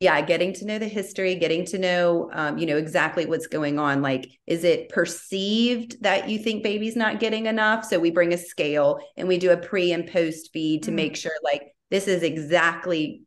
[0.00, 3.78] yeah, getting to know the history, getting to know, um, you know, exactly what's going
[3.80, 4.00] on.
[4.00, 7.84] Like, is it perceived that you think baby's not getting enough?
[7.84, 10.94] So we bring a scale and we do a pre and post feed to Mm.
[10.94, 13.22] make sure, like, this is exactly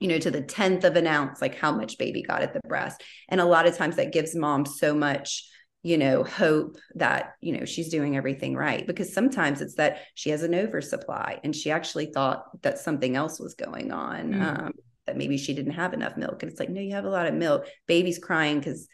[0.00, 2.60] you know, to the tenth of an ounce, like how much baby got at the
[2.68, 3.02] breast.
[3.28, 5.44] And a lot of times that gives mom so much,
[5.82, 8.86] you know, hope that, you know, she's doing everything right.
[8.86, 13.40] Because sometimes it's that she has an oversupply and she actually thought that something else
[13.40, 14.40] was going on, Mm.
[14.40, 14.72] um,
[15.08, 16.42] that maybe she didn't have enough milk.
[16.42, 17.66] And it's like, no, you have a lot of milk.
[17.86, 18.86] Baby's crying because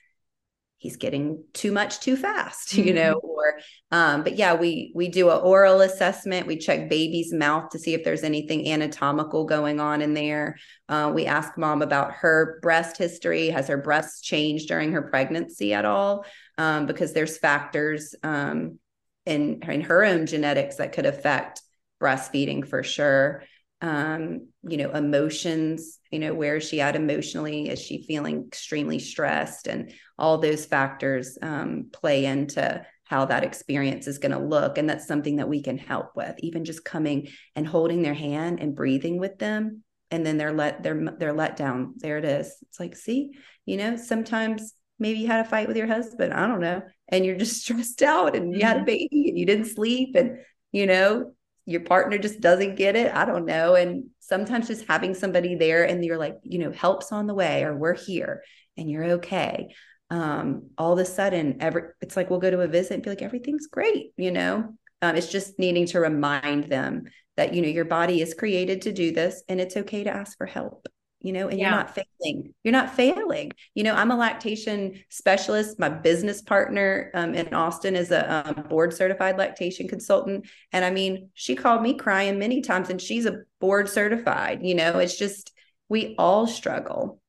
[0.84, 2.88] he's getting too much too fast mm-hmm.
[2.88, 3.58] you know or
[3.90, 7.94] um but yeah we we do an oral assessment we check baby's mouth to see
[7.94, 10.56] if there's anything anatomical going on in there
[10.90, 15.72] uh, we ask mom about her breast history has her breasts changed during her pregnancy
[15.72, 16.26] at all
[16.58, 18.78] um, because there's factors um,
[19.24, 21.62] in in her own genetics that could affect
[21.98, 23.42] breastfeeding for sure
[23.80, 27.68] um, you know, emotions, you know, where is she at emotionally?
[27.68, 29.66] Is she feeling extremely stressed?
[29.66, 34.78] And all those factors um, play into how that experience is going to look.
[34.78, 38.60] And that's something that we can help with, even just coming and holding their hand
[38.60, 39.82] and breathing with them.
[40.10, 41.94] And then they're let they're they're let down.
[41.96, 42.56] There it is.
[42.62, 43.32] It's like, see,
[43.66, 46.32] you know, sometimes maybe you had a fight with your husband.
[46.32, 46.82] I don't know.
[47.08, 48.86] And you're just stressed out and you had a mm-hmm.
[48.86, 50.14] baby and you didn't sleep.
[50.14, 50.38] And,
[50.72, 51.34] you know,
[51.66, 53.12] your partner just doesn't get it.
[53.14, 53.74] I don't know.
[53.74, 57.64] And sometimes just having somebody there and you're like, you know, help's on the way
[57.64, 58.42] or we're here
[58.76, 59.74] and you're okay.
[60.10, 63.10] Um, all of a sudden, every it's like we'll go to a visit and be
[63.10, 64.74] like, everything's great, you know.
[65.00, 67.04] Um, it's just needing to remind them
[67.36, 70.36] that you know your body is created to do this and it's okay to ask
[70.38, 70.86] for help
[71.24, 71.70] you know, and yeah.
[71.70, 72.54] you're not failing.
[72.62, 73.52] You're not failing.
[73.74, 75.78] You know, I'm a lactation specialist.
[75.78, 80.46] My business partner um, in Austin is a um, board certified lactation consultant.
[80.70, 84.62] And I mean, she called me crying many times and she's a board certified.
[84.62, 85.52] You know, it's just,
[85.88, 87.22] we all struggle.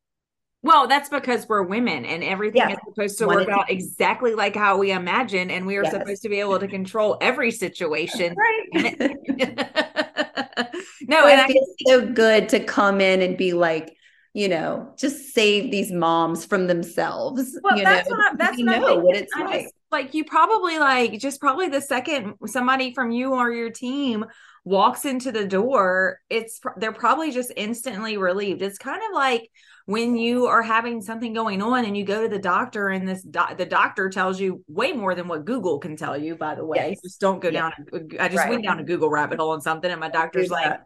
[0.62, 2.72] Well, that's because we're women and everything yeah.
[2.72, 5.50] is supposed to work out exactly like how we imagine.
[5.50, 5.92] And we are yes.
[5.92, 8.36] supposed to be able to control every situation.
[8.74, 10.05] Right.
[11.02, 13.96] no, and it feels so good to come in and be like,
[14.34, 17.58] you know, just save these moms from themselves.
[17.62, 19.62] Well, you that's know, what I, that's what know what it's I like.
[19.62, 24.26] Just, like you probably like just probably the second somebody from you or your team
[24.64, 28.62] walks into the door, it's they're probably just instantly relieved.
[28.62, 29.50] It's kind of like
[29.86, 33.22] when you are having something going on and you go to the doctor and this
[33.22, 36.64] do- the doctor tells you way more than what Google can tell you by the
[36.64, 37.00] way yes.
[37.02, 37.70] just don't go yeah.
[37.70, 37.72] down
[38.20, 38.50] I just right.
[38.50, 40.80] went down a Google rabbit hole on something and my doctor's like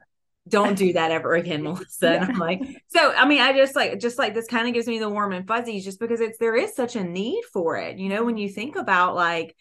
[0.49, 2.23] don't do that ever again melissa yeah.
[2.23, 4.87] and i'm like so i mean i just like just like this kind of gives
[4.87, 7.99] me the warm and fuzzies just because it's there is such a need for it
[7.99, 9.55] you know when you think about like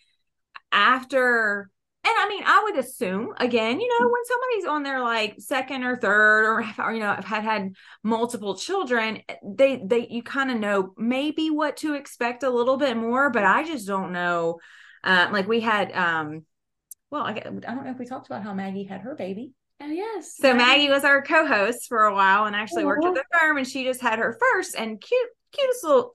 [0.71, 1.69] after
[2.01, 5.83] and I mean, I would assume again, you know, when somebody's on their like second
[5.83, 10.49] or third, or, or you know, have had had multiple children, they they you kind
[10.49, 14.59] of know maybe what to expect a little bit more, but I just don't know.
[15.03, 16.45] Uh, like we had, um,
[17.09, 19.53] well, I, I don't know if we talked about how Maggie had her baby.
[19.81, 20.35] Oh yes.
[20.37, 23.67] So Maggie was our co-host for a while and actually worked at the firm, and
[23.67, 26.13] she just had her first and cute cutest little.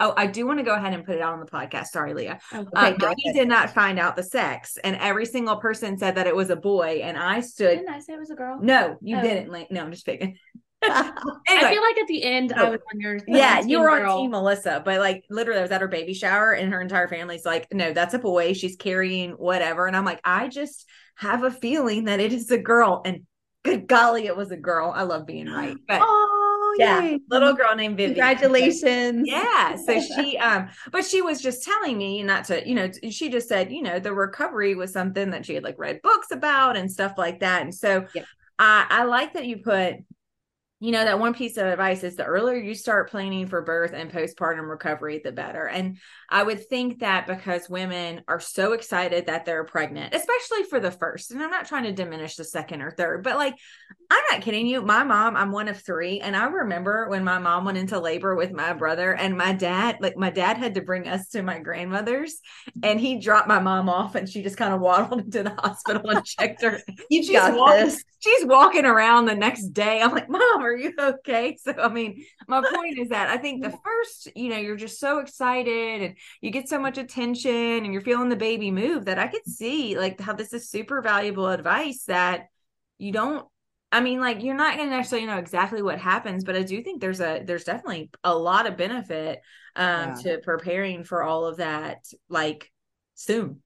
[0.00, 1.86] Oh, I do want to go ahead and put it out on the podcast.
[1.86, 2.38] Sorry, Leah.
[2.54, 6.26] Okay, um, Maggie did not find out the sex, and every single person said that
[6.26, 7.78] it was a boy, and I stood.
[7.78, 8.58] Didn't I say it was a girl?
[8.60, 9.22] No, you oh.
[9.22, 9.50] didn't.
[9.50, 10.38] Like, no, I'm just picking.
[10.84, 11.12] anyway,
[11.48, 14.12] I feel like at the end I was on your yeah you were girl.
[14.12, 17.08] on team Melissa but like literally I was at her baby shower and her entire
[17.08, 20.86] family's like no that's a boy she's carrying whatever and I'm like I just
[21.16, 23.22] have a feeling that it is a girl and
[23.64, 26.37] good golly it was a girl I love being right but oh
[26.76, 27.20] yeah, yay.
[27.28, 28.14] little girl named Vivian.
[28.14, 29.28] Congratulations.
[29.38, 29.76] Yeah.
[29.76, 33.48] So she um but she was just telling me not to, you know, she just
[33.48, 36.90] said, you know, the recovery was something that she had like read books about and
[36.90, 37.62] stuff like that.
[37.62, 38.22] And so yeah.
[38.58, 39.96] I I like that you put
[40.80, 43.92] you know that one piece of advice is the earlier you start planning for birth
[43.92, 45.66] and postpartum recovery the better.
[45.66, 45.98] And
[46.30, 50.90] i would think that because women are so excited that they're pregnant especially for the
[50.90, 53.54] first and i'm not trying to diminish the second or third but like
[54.10, 54.82] i'm not kidding you.
[54.82, 58.34] My mom i'm one of three and i remember when my mom went into labor
[58.34, 61.58] with my brother and my dad like my dad had to bring us to my
[61.58, 62.40] grandmother's
[62.82, 66.08] and he dropped my mom off and she just kind of waddled into the hospital
[66.10, 66.80] and checked her.
[67.10, 68.04] You've got walking, this.
[68.20, 70.00] she's walking around the next day.
[70.00, 71.56] I'm like mom are you okay?
[71.60, 75.00] So, I mean, my point is that I think the first, you know, you're just
[75.00, 79.18] so excited and you get so much attention and you're feeling the baby move that
[79.18, 82.46] I could see like how this is super valuable advice that
[82.98, 83.46] you don't
[83.90, 86.82] I mean, like you're not going to necessarily know exactly what happens, but I do
[86.82, 89.40] think there's a there's definitely a lot of benefit
[89.76, 90.14] um, yeah.
[90.22, 92.70] to preparing for all of that, like
[93.14, 93.62] soon.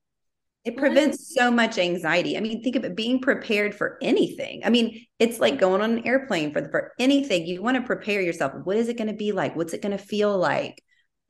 [0.65, 2.37] It prevents so much anxiety.
[2.37, 4.63] I mean, think of it being prepared for anything.
[4.65, 7.47] I mean, it's like going on an airplane for the, for anything.
[7.47, 8.53] You want to prepare yourself.
[8.63, 9.57] What is it going to be like?
[9.57, 10.81] What's it going to feel like?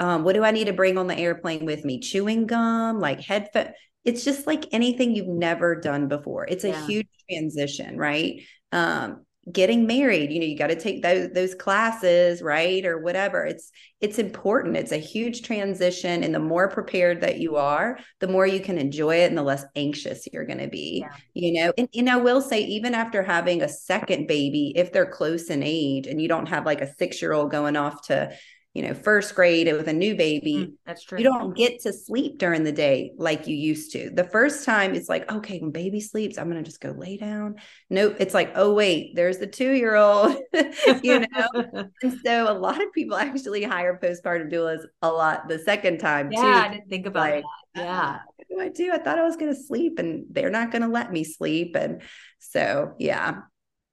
[0.01, 2.01] Um, what do I need to bring on the airplane with me?
[2.01, 3.73] Chewing gum, like headphone.
[4.05, 6.47] It's just like anything you've never done before.
[6.47, 6.87] It's a yeah.
[6.87, 8.43] huge transition, right?
[8.71, 13.45] Um, getting married you know you got to take those those classes right or whatever.
[13.45, 14.77] It's it's important.
[14.77, 18.79] It's a huge transition and the more prepared that you are the more you can
[18.79, 21.17] enjoy it and the less anxious you're going to be yeah.
[21.35, 21.73] you know?
[21.79, 25.63] And, and i will say even after having a second baby if they're close in
[25.63, 28.33] age and you don't have like a six year old going off to
[28.75, 31.19] you know, first grade with a new baby, Mm, that's true.
[31.19, 34.11] you don't get to sleep during the day like you used to.
[34.11, 37.17] The first time it's like, okay, when baby sleeps, I'm going to just go lay
[37.19, 37.57] down.
[37.91, 38.17] Nope.
[38.19, 40.37] It's like, oh, wait, there's the two year old,
[41.03, 41.49] you know?
[42.03, 46.33] and so a lot of people actually hire postpartum doulas a lot the second time
[46.33, 46.47] yeah, too.
[46.47, 47.83] I didn't think about Like, that.
[47.83, 48.19] Yeah.
[48.37, 48.93] What do I do?
[48.93, 51.77] I thought I was going to sleep and they're not going to let me sleep.
[51.77, 52.03] And
[52.39, 53.43] so, yeah.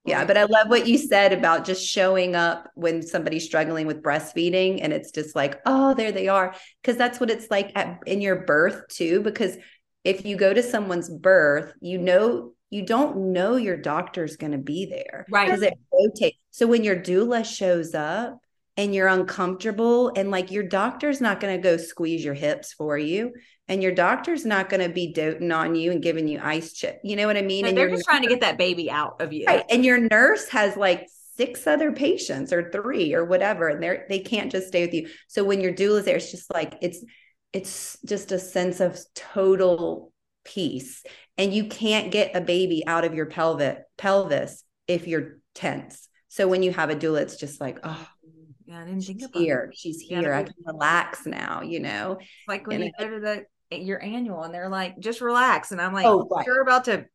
[0.10, 4.02] Yeah, but I love what you said about just showing up when somebody's struggling with
[4.02, 6.56] breastfeeding and it's just like, oh, there they are.
[6.82, 9.22] Because that's what it's like at, in your birth too.
[9.22, 9.58] Because
[10.04, 14.58] if you go to someone's birth, you know, you don't know your doctor's going to
[14.58, 15.26] be there.
[15.30, 15.46] Right.
[15.46, 16.38] Because it rotates.
[16.52, 18.40] So when your doula shows up
[18.80, 22.98] and you're uncomfortable and like your doctor's not going to go squeeze your hips for
[22.98, 23.34] you
[23.68, 26.98] and your doctor's not going to be doting on you and giving you ice chip.
[27.04, 27.66] You know what I mean?
[27.66, 29.46] And and they're just trying to get that baby out of you.
[29.48, 29.66] Right.
[29.70, 34.20] And your nurse has like six other patients or three or whatever, and they're they
[34.20, 35.10] can't just stay with you.
[35.28, 37.04] So when your doula's there, it's just like it's
[37.52, 40.14] it's just a sense of total
[40.46, 41.04] peace.
[41.38, 46.08] And you can't get a baby out of your pelvic pelvis if you're tense.
[46.30, 48.08] So when you have a doula, it's just like, oh,
[48.70, 49.68] Yeah, I didn't think she's about here.
[49.68, 49.78] that.
[49.78, 50.34] She's Yeah, here.
[50.34, 52.20] I can relax now, you know?
[52.48, 55.72] Like when And you go to the your annual and they're like, just relax.
[55.72, 56.46] And I'm like, Oh, right.
[56.46, 57.06] you're about to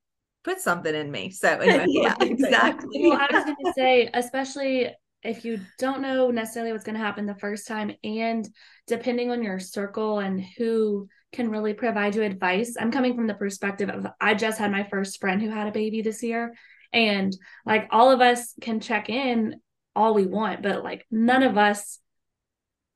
[0.42, 1.30] put something in me.
[1.30, 1.86] So anyway.
[1.88, 3.00] yeah, exactly.
[3.08, 4.90] Well, I was going to say, especially
[5.22, 8.48] if you don't know necessarily what's going to happen the first time, and
[8.86, 12.76] depending on your circle and who can really provide you advice.
[12.78, 15.72] I'm coming from the perspective of I just had my first friend who had a
[15.72, 16.54] baby this year,
[16.92, 17.34] and
[17.66, 19.60] like all of us can check in
[19.96, 21.98] all we want, but like none of us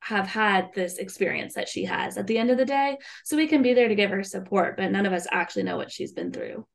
[0.01, 2.97] have had this experience that she has at the end of the day.
[3.25, 5.77] So we can be there to give her support, but none of us actually know
[5.77, 6.67] what she's been through.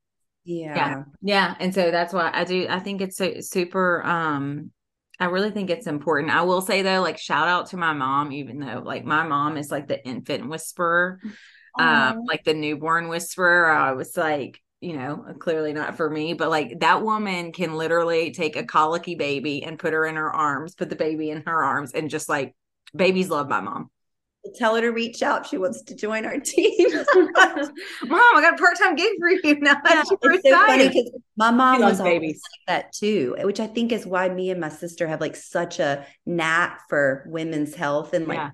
[0.44, 0.76] Yeah.
[0.76, 1.02] Yeah.
[1.22, 1.54] yeah.
[1.58, 4.70] And so that's why I do, I think it's so super, um,
[5.18, 6.34] I really think it's important.
[6.34, 9.56] I will say though, like shout out to my mom, even though like my mom
[9.56, 11.20] is like the infant whisperer,
[11.78, 12.14] um, Aw.
[12.26, 13.70] like the newborn whisperer.
[13.70, 18.32] I was like, you know, clearly not for me, but like that woman can literally
[18.32, 21.64] take a colicky baby and put her in her arms, put the baby in her
[21.64, 22.54] arms, and just like
[22.94, 23.90] babies love my mom.
[24.56, 25.46] Tell her to reach out.
[25.46, 26.86] She wants to join our team.
[27.16, 27.72] Mom,
[28.12, 29.80] I got a part time gig for you now.
[29.88, 32.42] Yeah, it's so funny because my mom was babies.
[32.42, 35.78] like that too, which I think is why me and my sister have like such
[35.78, 38.50] a knack for women's health and like Yeah.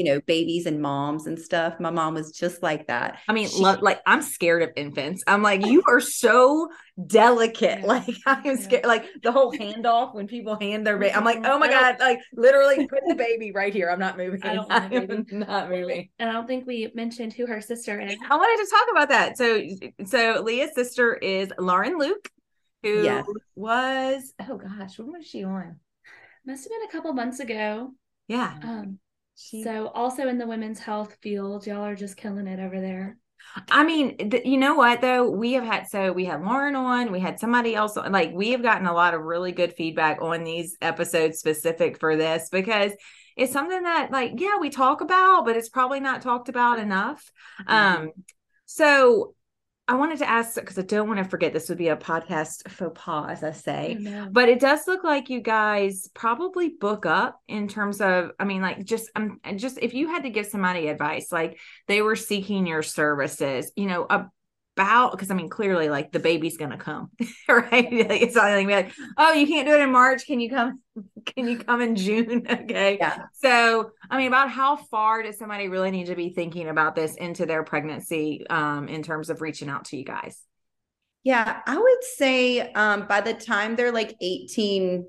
[0.00, 1.78] You know babies and moms and stuff.
[1.78, 3.18] My mom was just like that.
[3.28, 5.22] I mean, She- lo- like I'm scared of infants.
[5.26, 6.68] I'm like, you are so
[7.06, 7.82] delicate.
[7.84, 8.86] Like I am scared.
[8.86, 11.12] Like the whole handoff when people hand their baby.
[11.14, 11.48] I'm like, Mhm.
[11.50, 11.96] oh my god!
[12.00, 13.90] Like literally put the baby right here.
[13.90, 14.42] I'm not moving.
[14.42, 14.72] I don't.
[14.72, 16.08] I'm not moving.
[16.18, 18.16] And I don't think we mentioned who her sister is.
[18.30, 19.36] I wanted to talk about that.
[19.36, 19.60] So,
[20.06, 22.30] so Leah's sister is Lauren Luke,
[22.82, 23.26] who Yes.
[23.56, 25.78] was oh gosh, when was she on?
[26.46, 27.92] Must have been a couple months ago.
[28.28, 28.98] Yeah, Um,
[29.40, 29.62] she.
[29.62, 33.16] so also in the women's health field, y'all are just killing it over there.
[33.70, 35.28] I mean, th- you know what though?
[35.30, 38.12] We have had so we had Lauren on, we had somebody else on.
[38.12, 42.16] Like we have gotten a lot of really good feedback on these episodes specific for
[42.16, 42.92] this because
[43.36, 47.30] it's something that like yeah we talk about, but it's probably not talked about enough.
[47.66, 48.10] Um,
[48.66, 49.34] so
[49.90, 52.70] I wanted to ask because I don't want to forget this would be a podcast
[52.70, 53.96] faux pas, as I say.
[54.30, 58.62] But it does look like you guys probably book up in terms of, I mean,
[58.62, 62.68] like just um, just if you had to give somebody advice, like they were seeking
[62.68, 64.06] your services, you know,
[64.76, 67.10] about because I mean, clearly, like the baby's gonna come,
[67.48, 67.92] right?
[67.92, 70.26] Like, it's not like, oh, you can't do it in March.
[70.26, 70.80] Can you come?
[71.26, 72.46] Can you come in June?
[72.50, 72.96] Okay.
[72.98, 73.16] Yeah.
[73.34, 77.14] So, I mean, about how far does somebody really need to be thinking about this
[77.16, 80.38] into their pregnancy, um, in terms of reaching out to you guys?
[81.22, 85.06] Yeah, I would say um by the time they're like 18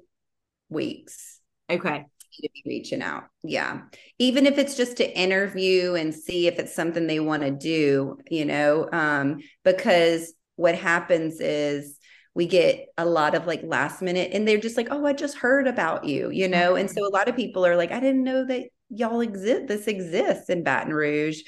[0.69, 2.10] weeks, Okay.
[2.33, 3.25] To be reaching out.
[3.43, 3.81] Yeah.
[4.19, 8.17] Even if it's just to interview and see if it's something they want to do,
[8.29, 11.97] you know, um, because what happens is
[12.33, 15.37] we get a lot of like last minute and they're just like, oh, I just
[15.37, 16.75] heard about you, you know?
[16.75, 19.87] And so a lot of people are like, I didn't know that y'all exist, this
[19.87, 21.41] exists in Baton Rouge.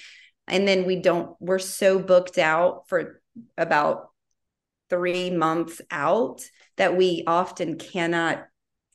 [0.47, 3.21] And then we don't, we're so booked out for
[3.57, 4.09] about
[4.89, 6.41] three months out
[6.77, 8.45] that we often cannot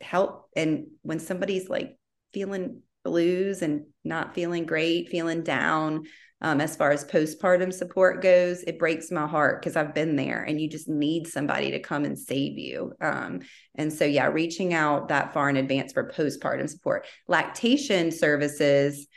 [0.01, 0.49] help.
[0.57, 1.97] And when somebody's like
[2.33, 6.05] feeling blues and not feeling great, feeling down,
[6.41, 10.43] um, as far as postpartum support goes, it breaks my heart because I've been there
[10.45, 12.93] and you just need somebody to come and save you.
[13.01, 13.41] Um,
[13.75, 17.07] and so, yeah, reaching out that far in advance for postpartum support.
[17.27, 19.09] Lactation services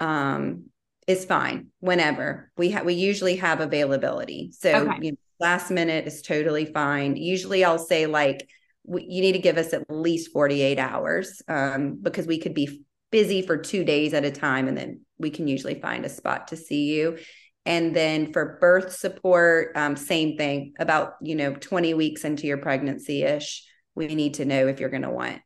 [0.00, 0.64] um,
[1.06, 4.50] is fine whenever we have, we usually have availability.
[4.52, 4.98] So, Okay.
[5.00, 7.14] you know, last minute is totally fine.
[7.14, 8.48] Usually I'll say, like,
[8.88, 12.84] we, you need to give us at least 48 hours um, because we could be
[13.10, 16.48] busy for two days at a time, and then we can usually find a spot
[16.48, 17.18] to see you.
[17.66, 20.72] And then for birth support, um, same thing.
[20.78, 23.64] About you know 20 weeks into your pregnancy ish,
[23.94, 25.42] we need to know if you're going to want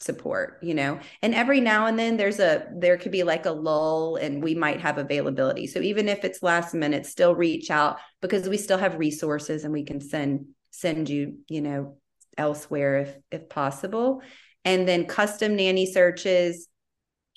[0.00, 3.50] support you know and every now and then there's a there could be like a
[3.50, 7.96] lull and we might have availability so even if it's last minute still reach out
[8.20, 11.96] because we still have resources and we can send send you you know
[12.38, 14.22] elsewhere if if possible.
[14.64, 16.68] And then custom nanny searches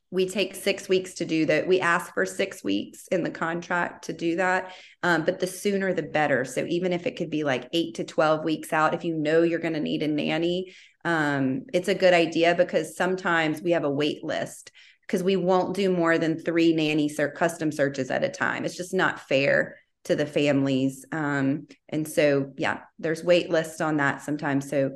[0.09, 1.67] we take six weeks to do that.
[1.67, 4.73] We ask for six weeks in the contract to do that
[5.03, 6.45] um, but the sooner the better.
[6.45, 9.41] So even if it could be like eight to 12 weeks out if you know
[9.41, 10.73] you're going to need a nanny
[11.03, 14.71] um, it's a good idea because sometimes we have a wait list
[15.01, 18.65] because we won't do more than three nanny ser- custom searches at a time.
[18.65, 19.77] It's just not fair
[20.07, 21.05] to the families.
[21.11, 24.69] Um, and so, yeah, there's wait lists on that sometimes.
[24.69, 24.91] So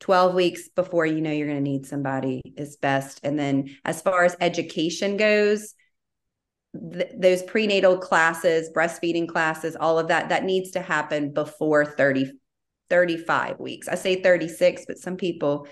[0.00, 3.20] 12 weeks before you know you're going to need somebody is best.
[3.22, 5.74] And then as far as education goes,
[6.92, 12.32] th- those prenatal classes, breastfeeding classes, all of that, that needs to happen before 30,
[12.88, 13.88] 35 weeks.
[13.88, 15.68] I say 36, but some people,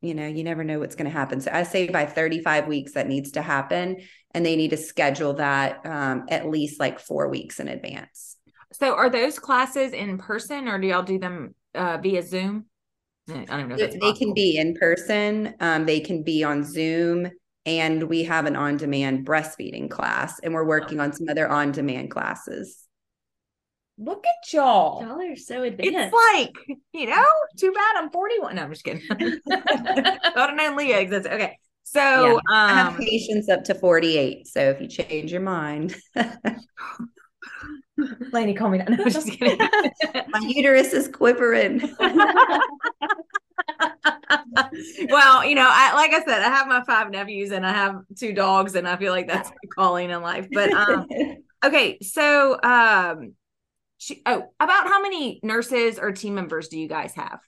[0.00, 1.40] you know, you never know what's going to happen.
[1.40, 3.98] So I say by 35 weeks that needs to happen,
[4.32, 8.36] and they need to schedule that um, at least like four weeks in advance.
[8.72, 12.66] So are those classes in person or do y'all do them uh, via Zoom?
[13.30, 13.76] I don't know.
[13.76, 17.28] they can be in person, um, they can be on Zoom.
[17.66, 21.70] And we have an on demand breastfeeding class, and we're working on some other on
[21.70, 22.88] demand classes.
[23.98, 25.02] Look at y'all.
[25.02, 25.92] Y'all are so advanced.
[25.94, 27.24] It's like, you know,
[27.58, 28.54] too bad I'm 41.
[28.54, 29.02] No, I'm just kidding.
[29.08, 31.28] Thought have known Leah exists.
[31.28, 31.58] Okay.
[31.90, 34.46] So yeah, um, I have patients up to 48.
[34.46, 35.96] So if you change your mind.
[38.30, 38.90] Lainey, call me that.
[38.90, 39.58] No, just kidding.
[40.28, 41.80] My uterus is quivering.
[45.08, 48.02] well, you know, I like I said, I have my five nephews and I have
[48.16, 50.46] two dogs, and I feel like that's calling in life.
[50.52, 51.06] But um,
[51.64, 53.34] okay, so um,
[53.96, 57.40] she, oh, about how many nurses or team members do you guys have?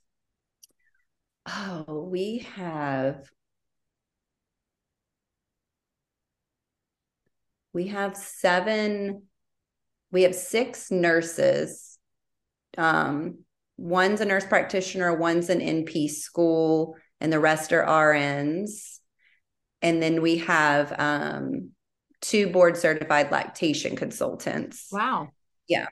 [1.46, 3.28] Oh, we have
[7.72, 9.22] we have seven
[10.12, 11.98] we have six nurses.
[12.76, 13.44] Um
[13.76, 18.98] one's a nurse practitioner one's an np school and the rest are rns
[19.80, 21.70] and then we have um
[22.20, 24.88] two board certified lactation consultants.
[24.92, 25.30] Wow.
[25.68, 25.86] Yeah.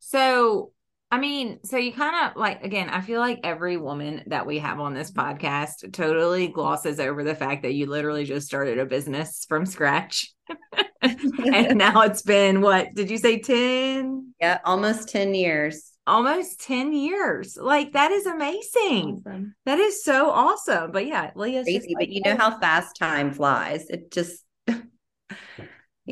[0.00, 0.72] So,
[1.10, 4.58] I mean, so you kind of like, again, I feel like every woman that we
[4.58, 8.86] have on this podcast totally glosses over the fact that you literally just started a
[8.86, 10.32] business from scratch.
[11.02, 15.86] and now it's been what did you say 10 yeah almost 10 years.
[16.06, 17.56] Almost 10 years.
[17.60, 19.22] Like that is amazing.
[19.26, 19.54] Awesome.
[19.66, 20.90] that is so awesome.
[20.92, 23.86] But yeah leah's crazy but you know how fast time flies.
[23.88, 24.44] It just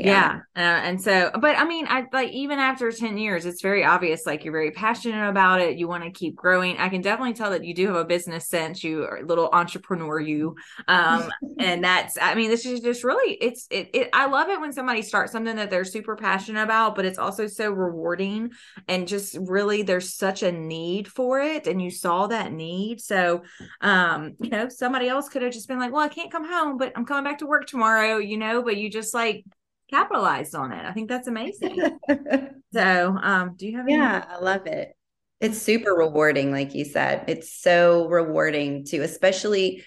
[0.04, 0.78] yeah, yeah.
[0.78, 4.26] Uh, and so but i mean i like even after 10 years it's very obvious
[4.26, 6.76] like you're very passionate about it you want to keep growing.
[6.78, 9.48] I can definitely tell that you do have a business sense you are a little
[9.52, 14.26] entrepreneur you um and that's i mean this is just really it's it, it i
[14.26, 17.70] love it when somebody starts something that they're super passionate about but it's also so
[17.70, 18.50] rewarding
[18.86, 23.00] and just really there's such a need for it and you saw that need.
[23.00, 23.42] So
[23.80, 26.76] um you know somebody else could have just been like well i can't come home
[26.78, 29.44] but i'm coming back to work tomorrow you know but you just like
[29.90, 30.84] capitalized on it.
[30.84, 31.98] I think that's amazing.
[32.72, 33.88] so, um, do you have?
[33.88, 34.94] Yeah, I love it.
[35.40, 37.24] It's super rewarding, like you said.
[37.28, 39.84] It's so rewarding to, especially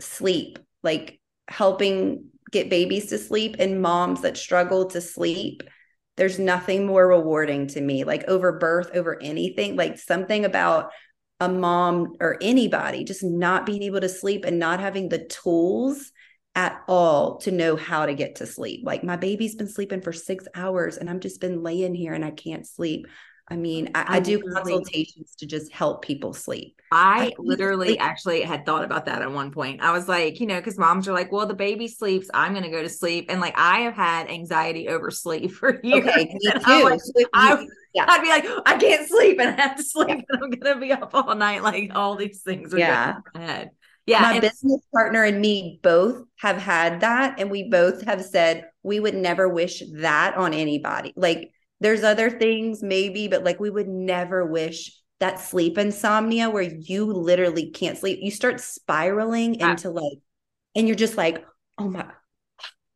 [0.00, 5.62] sleep, like helping get babies to sleep and moms that struggle to sleep.
[6.16, 10.90] There's nothing more rewarding to me, like over birth, over anything, like something about
[11.40, 16.10] a mom or anybody just not being able to sleep and not having the tools
[16.54, 18.80] at all to know how to get to sleep.
[18.84, 22.24] Like my baby's been sleeping for six hours and I'm just been laying here and
[22.24, 23.06] I can't sleep.
[23.50, 26.80] I mean, I, I do consultations to just help people sleep.
[26.92, 28.02] I, I literally sleep.
[28.02, 29.80] actually had thought about that at one point.
[29.80, 32.64] I was like, you know, because moms are like, well, the baby sleeps, I'm going
[32.64, 33.26] to go to sleep.
[33.30, 36.06] And like, I have had anxiety over sleep for years.
[36.06, 36.84] Okay, me too.
[36.84, 37.00] Like,
[37.32, 38.04] I, yeah.
[38.06, 40.80] I'd be like, I can't sleep and I have to sleep and I'm going to
[40.80, 41.62] be up all night.
[41.62, 43.16] Like, all these things are yeah.
[43.16, 43.70] in my head.
[44.08, 44.22] Yeah.
[44.22, 47.38] My and- business partner and me both have had that.
[47.38, 51.12] And we both have said we would never wish that on anybody.
[51.14, 51.50] Like
[51.80, 57.04] there's other things maybe, but like we would never wish that sleep insomnia where you
[57.04, 58.20] literally can't sleep.
[58.22, 60.18] You start spiraling into like,
[60.74, 61.44] and you're just like,
[61.76, 62.06] oh my,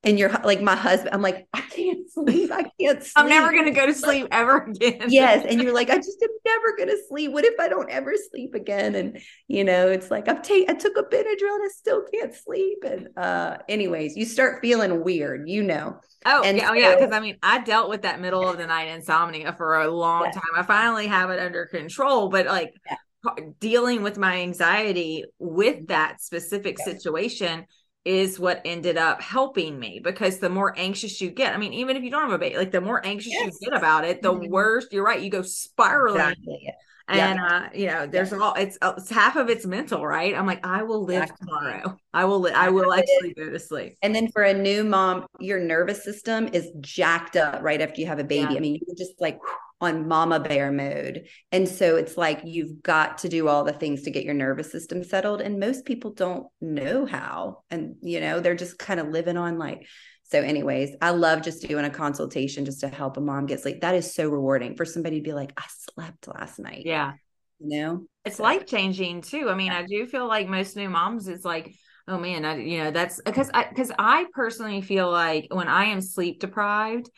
[0.04, 2.50] and you're like my husband i'm like i can't sleep.
[2.52, 5.04] I can't sleep i'm never going to go to sleep ever again.
[5.08, 7.32] Yes and you're like i just am never going to sleep.
[7.32, 8.94] What if i don't ever sleep again?
[8.94, 12.34] And you know it's like i've taken i took a benadryl and i still can't
[12.34, 12.78] sleep.
[12.84, 16.00] And uh anyways you start feeling weird you know.
[16.24, 18.58] Oh and yeah, so, oh yeah because i mean i dealt with that middle of
[18.58, 20.32] the night insomnia for a long yeah.
[20.32, 20.42] time.
[20.56, 23.44] I finally have it under control but like yeah.
[23.60, 26.84] dealing with my anxiety with that specific yeah.
[26.84, 27.66] situation
[28.04, 31.96] is what ended up helping me because the more anxious you get, I mean, even
[31.96, 33.56] if you don't have a baby, like the more anxious yes.
[33.60, 34.50] you get about it, the mm-hmm.
[34.50, 34.86] worse.
[34.90, 35.20] You're right.
[35.20, 36.16] You go spiraling.
[36.16, 36.72] Exactly.
[37.08, 37.46] And yeah.
[37.46, 38.38] uh, you know, there's yeah.
[38.38, 40.34] all it's, it's half of it's mental, right?
[40.34, 41.46] I'm like, I will live exactly.
[41.46, 41.96] tomorrow.
[42.14, 42.40] I will.
[42.40, 43.96] Li- I will actually go to sleep.
[44.02, 48.06] And then for a new mom, your nervous system is jacked up right after you
[48.06, 48.52] have a baby.
[48.52, 48.56] Yeah.
[48.56, 49.38] I mean, you're just like
[49.82, 51.26] on mama bear mode.
[51.50, 54.70] And so it's like you've got to do all the things to get your nervous
[54.70, 55.40] system settled.
[55.40, 57.64] And most people don't know how.
[57.70, 59.86] And, you know, they're just kind of living on like,
[60.22, 63.82] so, anyways, I love just doing a consultation just to help a mom get sleep.
[63.82, 66.84] That is so rewarding for somebody to be like, I slept last night.
[66.86, 67.12] Yeah.
[67.58, 68.44] You know, it's so.
[68.44, 69.50] life changing too.
[69.50, 69.80] I mean, yeah.
[69.80, 71.74] I do feel like most new moms, it's like,
[72.08, 75.86] oh man, I, you know, that's because I, because I personally feel like when I
[75.86, 77.10] am sleep deprived,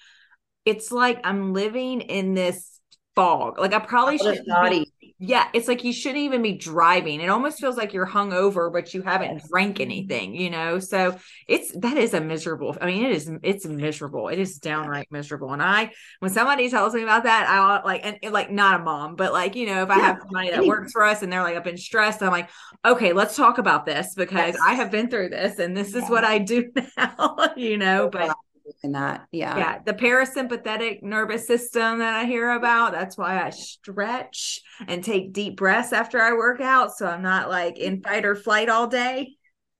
[0.64, 2.74] it's like I'm living in this
[3.14, 3.58] fog.
[3.58, 7.20] Like I probably should be, yeah, it's like you shouldn't even be driving.
[7.20, 9.48] It almost feels like you're hungover, but you haven't yes.
[9.48, 10.78] drank anything, you know.
[10.80, 12.76] So it's that is a miserable.
[12.80, 14.28] I mean, it is it's miserable.
[14.28, 15.52] It is downright miserable.
[15.52, 19.14] And I, when somebody tells me about that, I like and like not a mom,
[19.16, 20.02] but like you know, if I yeah.
[20.02, 22.50] have somebody that works for us and they're like I've been stressed, I'm like,
[22.84, 24.58] okay, let's talk about this because yes.
[24.62, 28.08] I have been through this and this is what I do now, you know.
[28.10, 28.36] But
[28.84, 29.26] in that.
[29.32, 29.56] Yeah.
[29.56, 29.78] Yeah.
[29.84, 32.92] The parasympathetic nervous system that I hear about.
[32.92, 36.94] That's why I stretch and take deep breaths after I work out.
[36.96, 38.08] So I'm not like in mm-hmm.
[38.08, 39.32] fight or flight all day.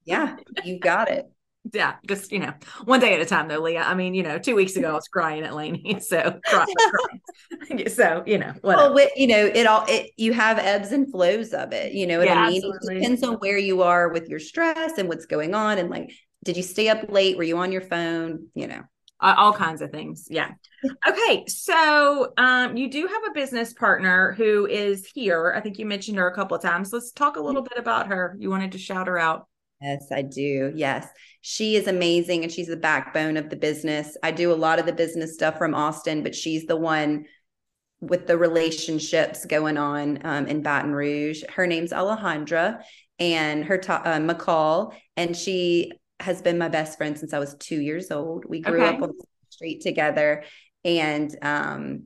[0.03, 0.35] Yeah.
[0.63, 1.25] You got it.
[1.73, 2.53] yeah, just you know,
[2.83, 3.81] one day at a time though, Leah.
[3.81, 6.75] I mean, you know, two weeks ago I was crying at Laney, so crying,
[7.67, 7.87] crying.
[7.89, 8.93] so you know, whatever.
[8.93, 11.93] Well, you know, it all it you have ebbs and flows of it.
[11.93, 12.57] You know what yeah, I mean?
[12.57, 12.97] Absolutely.
[12.97, 16.11] It depends on where you are with your stress and what's going on, and like
[16.45, 17.37] did you stay up late?
[17.37, 18.47] Were you on your phone?
[18.53, 18.81] You know,
[19.21, 20.27] all kinds of things.
[20.29, 20.51] Yeah.
[21.07, 21.45] Okay.
[21.47, 25.53] So um, you do have a business partner who is here.
[25.55, 26.91] I think you mentioned her a couple of times.
[26.91, 28.35] Let's talk a little bit about her.
[28.37, 29.47] You wanted to shout her out.
[29.81, 30.71] Yes, I do.
[30.75, 31.07] Yes.
[31.41, 34.17] She is amazing and she's the backbone of the business.
[34.23, 37.25] I do a lot of the business stuff from Austin, but she's the one
[38.01, 41.43] with the relationships going on um, in Baton Rouge.
[41.49, 42.81] Her name's Alejandra
[43.19, 45.93] and her ta- uh, McCall, and she
[46.25, 48.45] has been my best friend since I was two years old.
[48.45, 48.95] We grew okay.
[48.95, 50.43] up on the street together.
[50.83, 52.03] And um,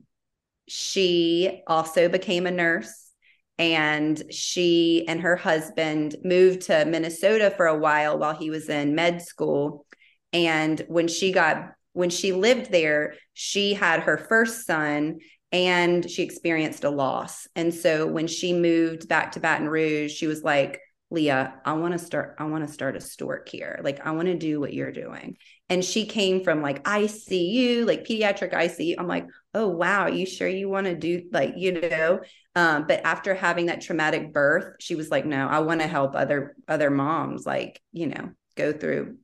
[0.68, 3.10] she also became a nurse.
[3.58, 8.94] And she and her husband moved to Minnesota for a while while he was in
[8.94, 9.84] med school.
[10.32, 15.18] And when she got, when she lived there, she had her first son
[15.52, 17.48] and she experienced a loss.
[17.56, 20.80] And so when she moved back to Baton Rouge, she was like,
[21.10, 23.80] Leah, I want to start, I want to start a stork here.
[23.82, 25.36] Like, I want to do what you're doing.
[25.68, 28.94] And she came from like ICU, like pediatric ICU.
[28.98, 32.20] I'm like, oh, wow, you sure you want to do like, you know?
[32.54, 36.14] Um, but after having that traumatic birth, she was like, no, I want to help
[36.14, 39.16] other, other moms, like, you know, go through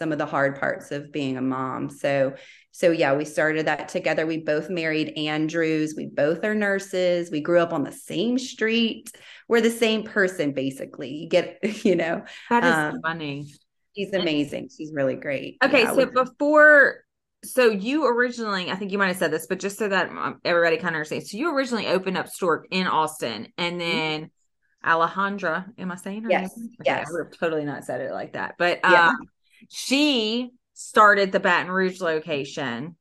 [0.00, 1.90] some of the hard parts of being a mom.
[1.90, 2.34] So,
[2.72, 4.26] so yeah, we started that together.
[4.26, 5.92] We both married Andrews.
[5.94, 7.30] We both are nurses.
[7.30, 9.12] We grew up on the same street.
[9.46, 11.10] We're the same person, basically.
[11.10, 13.52] You get, you know, that is um, funny.
[13.94, 14.70] She's amazing.
[14.74, 15.58] She's really great.
[15.62, 17.04] Okay, yeah, so before
[17.44, 20.40] so you originally, I think you might have said this, but just so that um,
[20.46, 23.90] everybody kind of understands, so you originally opened up Stork in Austin, and mm-hmm.
[23.90, 24.90] then mm-hmm.
[24.90, 26.56] Alejandra, am I saying her yes.
[26.56, 26.70] name?
[26.80, 29.12] Okay, yes, I would have totally not said it like that, but yeah.
[29.68, 32.96] She started the Baton Rouge location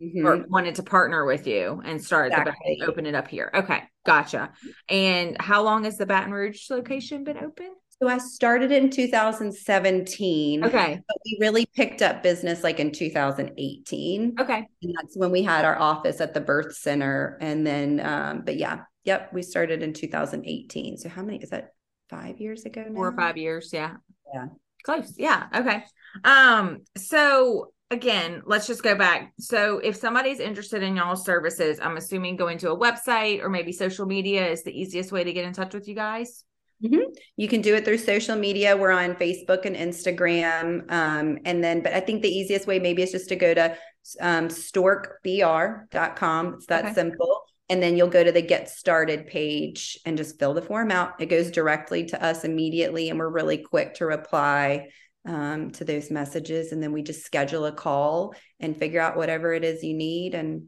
[0.00, 0.26] mm-hmm.
[0.26, 2.78] or wanted to partner with you and started exactly.
[2.80, 3.50] the open it up here.
[3.54, 4.52] Okay, gotcha.
[4.88, 7.74] And how long has the Baton Rouge location been open?
[8.02, 10.64] So I started in 2017.
[10.64, 11.00] Okay.
[11.06, 14.34] But we really picked up business like in 2018.
[14.40, 14.66] Okay.
[14.82, 17.38] And that's when we had our office at the birth center.
[17.40, 20.98] And then um, but yeah, yep, we started in 2018.
[20.98, 21.72] So how many is that
[22.10, 22.94] five years ago now?
[22.94, 23.94] Four or five years, yeah.
[24.32, 24.46] Yeah.
[24.82, 25.14] Close.
[25.16, 25.46] Yeah.
[25.54, 25.84] Okay.
[26.22, 29.32] Um, so again, let's just go back.
[29.38, 33.72] So if somebody's interested in y'all services, I'm assuming going to a website or maybe
[33.72, 36.44] social media is the easiest way to get in touch with you guys.
[36.82, 37.12] Mm-hmm.
[37.36, 38.76] You can do it through social media.
[38.76, 40.90] We're on Facebook and Instagram.
[40.90, 43.76] Um, and then, but I think the easiest way maybe is just to go to
[44.20, 46.54] um, storkbr.com.
[46.54, 46.94] It's that okay.
[46.94, 47.42] simple.
[47.70, 51.18] And then you'll go to the get started page and just fill the form out.
[51.20, 54.88] It goes directly to us immediately, and we're really quick to reply
[55.26, 56.72] um, to those messages.
[56.72, 60.34] And then we just schedule a call and figure out whatever it is you need
[60.34, 60.64] and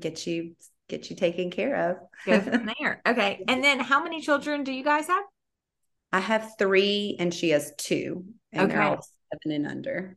[0.00, 0.54] get you
[0.88, 1.96] get you taken care of.
[2.26, 3.00] Go from there.
[3.06, 3.44] Okay.
[3.48, 5.24] And then how many children do you guys have?
[6.12, 8.24] I have three and she has two.
[8.52, 8.72] And Okay.
[8.72, 10.16] they're all seven and under.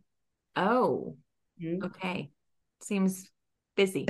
[0.56, 1.16] Oh,
[1.62, 1.84] Mhm.
[1.86, 2.30] okay.
[2.82, 3.30] Seems
[3.76, 4.08] busy.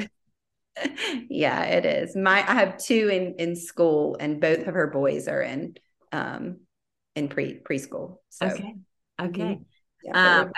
[1.29, 2.15] yeah, it is.
[2.15, 5.75] My I have two in in school and both of her boys are in
[6.11, 6.57] um
[7.15, 8.17] in pre preschool.
[8.29, 8.75] So Okay.
[9.25, 9.59] Okay.
[10.03, 10.51] yeah, Um,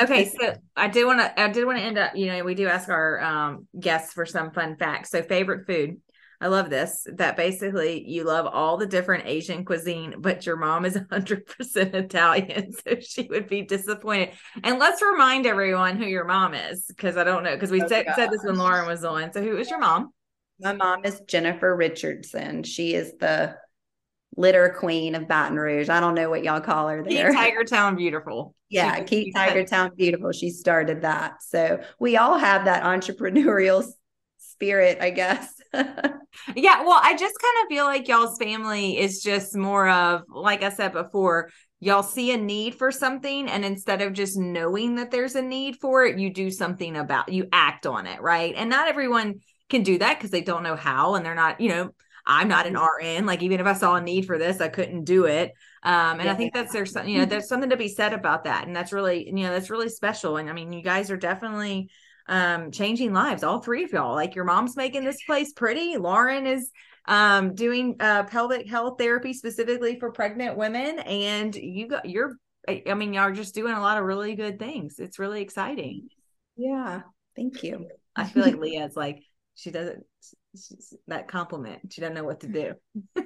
[0.00, 2.54] okay, so I did want to I did want to end up, you know, we
[2.54, 5.10] do ask our um guests for some fun facts.
[5.10, 5.98] So favorite food.
[6.42, 10.86] I love this that basically you love all the different Asian cuisine, but your mom
[10.86, 14.30] is 100% Italian, so she would be disappointed.
[14.64, 17.88] And let's remind everyone who your mom is because I don't know because we Oh,
[17.88, 18.56] said, said this when.
[18.56, 19.32] Lauren was on.
[19.34, 20.12] So who is your mom?
[20.58, 22.62] My mom is Jennifer Richardson.
[22.62, 23.56] She is the
[24.36, 25.88] litter queen of Baton Rouge.
[25.88, 27.32] I don't know what y'all call her Keep there.
[27.32, 28.54] Tiger Town beautiful.
[28.70, 30.32] yeah, She- keep Tiger Town beautiful.
[30.32, 31.42] She started that.
[31.42, 33.84] So we all have that entrepreneurial
[34.38, 35.54] spirit, I guess.
[36.54, 40.62] Yeah, well, I just kind of feel like y'all's family is just more of, like
[40.62, 41.50] I said before,
[41.80, 45.76] y'all see a need for something, and instead of just knowing that there's a need
[45.80, 48.54] for it, you do something about, you act on it, right?
[48.56, 51.68] And not everyone can do that because they don't know how, and they're not, you
[51.68, 51.90] know,
[52.26, 53.26] I'm not an RN.
[53.26, 55.52] Like even if I saw a need for this, I couldn't do it.
[55.82, 58.66] Um, and I think that's there's you know there's something to be said about that,
[58.66, 60.36] and that's really you know that's really special.
[60.36, 61.90] And I mean, you guys are definitely
[62.30, 66.46] um changing lives all three of y'all like your mom's making this place pretty lauren
[66.46, 66.70] is
[67.06, 72.36] um doing uh pelvic health therapy specifically for pregnant women and you got you're
[72.68, 75.42] i I mean y'all are just doing a lot of really good things it's really
[75.42, 76.08] exciting
[76.56, 77.02] yeah.
[77.34, 77.88] Thank you.
[78.14, 79.24] i feel like leah's like
[79.56, 80.04] she doesn't
[80.54, 81.92] she's, that compliment.
[81.92, 82.74] She doesn't know what to do.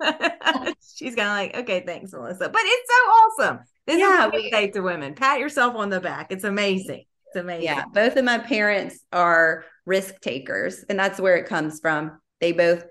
[0.96, 2.48] She's kind of like okay thanks melissa.
[2.48, 3.58] But it's so awesome.
[3.86, 6.28] This Yeah, is what we we- say to women pat yourself on the back.
[6.30, 7.04] It's amazing.
[7.28, 7.64] It's amazing.
[7.64, 12.20] Yeah, both of my parents are risk takers, and that's where it comes from.
[12.40, 12.84] They both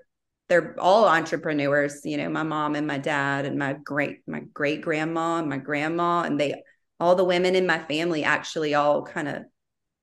[0.48, 4.82] they're all entrepreneurs, you know, my mom and my dad and my great my great
[4.82, 6.62] grandma and my grandma and they
[7.00, 9.42] all the women in my family actually all kind of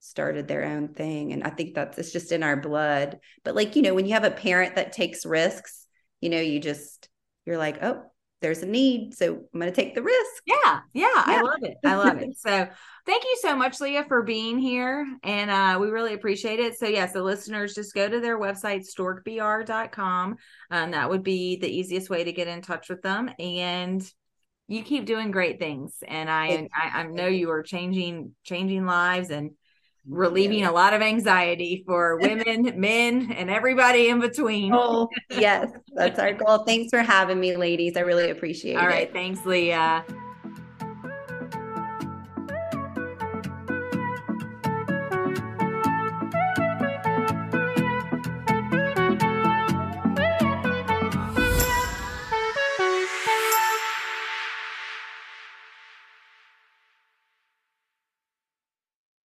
[0.03, 3.19] started their own thing and I think that's it's just in our blood.
[3.43, 5.87] But like, you know, when you have a parent that takes risks,
[6.19, 7.09] you know, you just
[7.45, 8.03] you're like, "Oh,
[8.41, 11.77] there's a need, so I'm going to take the risk." Yeah, yeah, I love it.
[11.85, 12.37] I love it.
[12.37, 12.67] So
[13.05, 15.07] thank you so much, Leah, for being here.
[15.23, 16.77] And uh, we really appreciate it.
[16.77, 20.35] So, yes, the listeners just go to their website, storkbr.com.
[20.71, 23.29] Um, that would be the easiest way to get in touch with them.
[23.39, 24.05] And
[24.67, 25.95] you keep doing great things.
[26.07, 29.51] And I I, I know you are changing changing lives and
[30.07, 34.73] relieving a lot of anxiety for women, men, and everybody in between.
[34.73, 36.59] Oh, yes, that's our goal.
[36.59, 37.95] Thanks for having me, ladies.
[37.97, 38.87] I really appreciate All it.
[38.87, 39.13] right.
[39.13, 40.05] Thanks, Leah.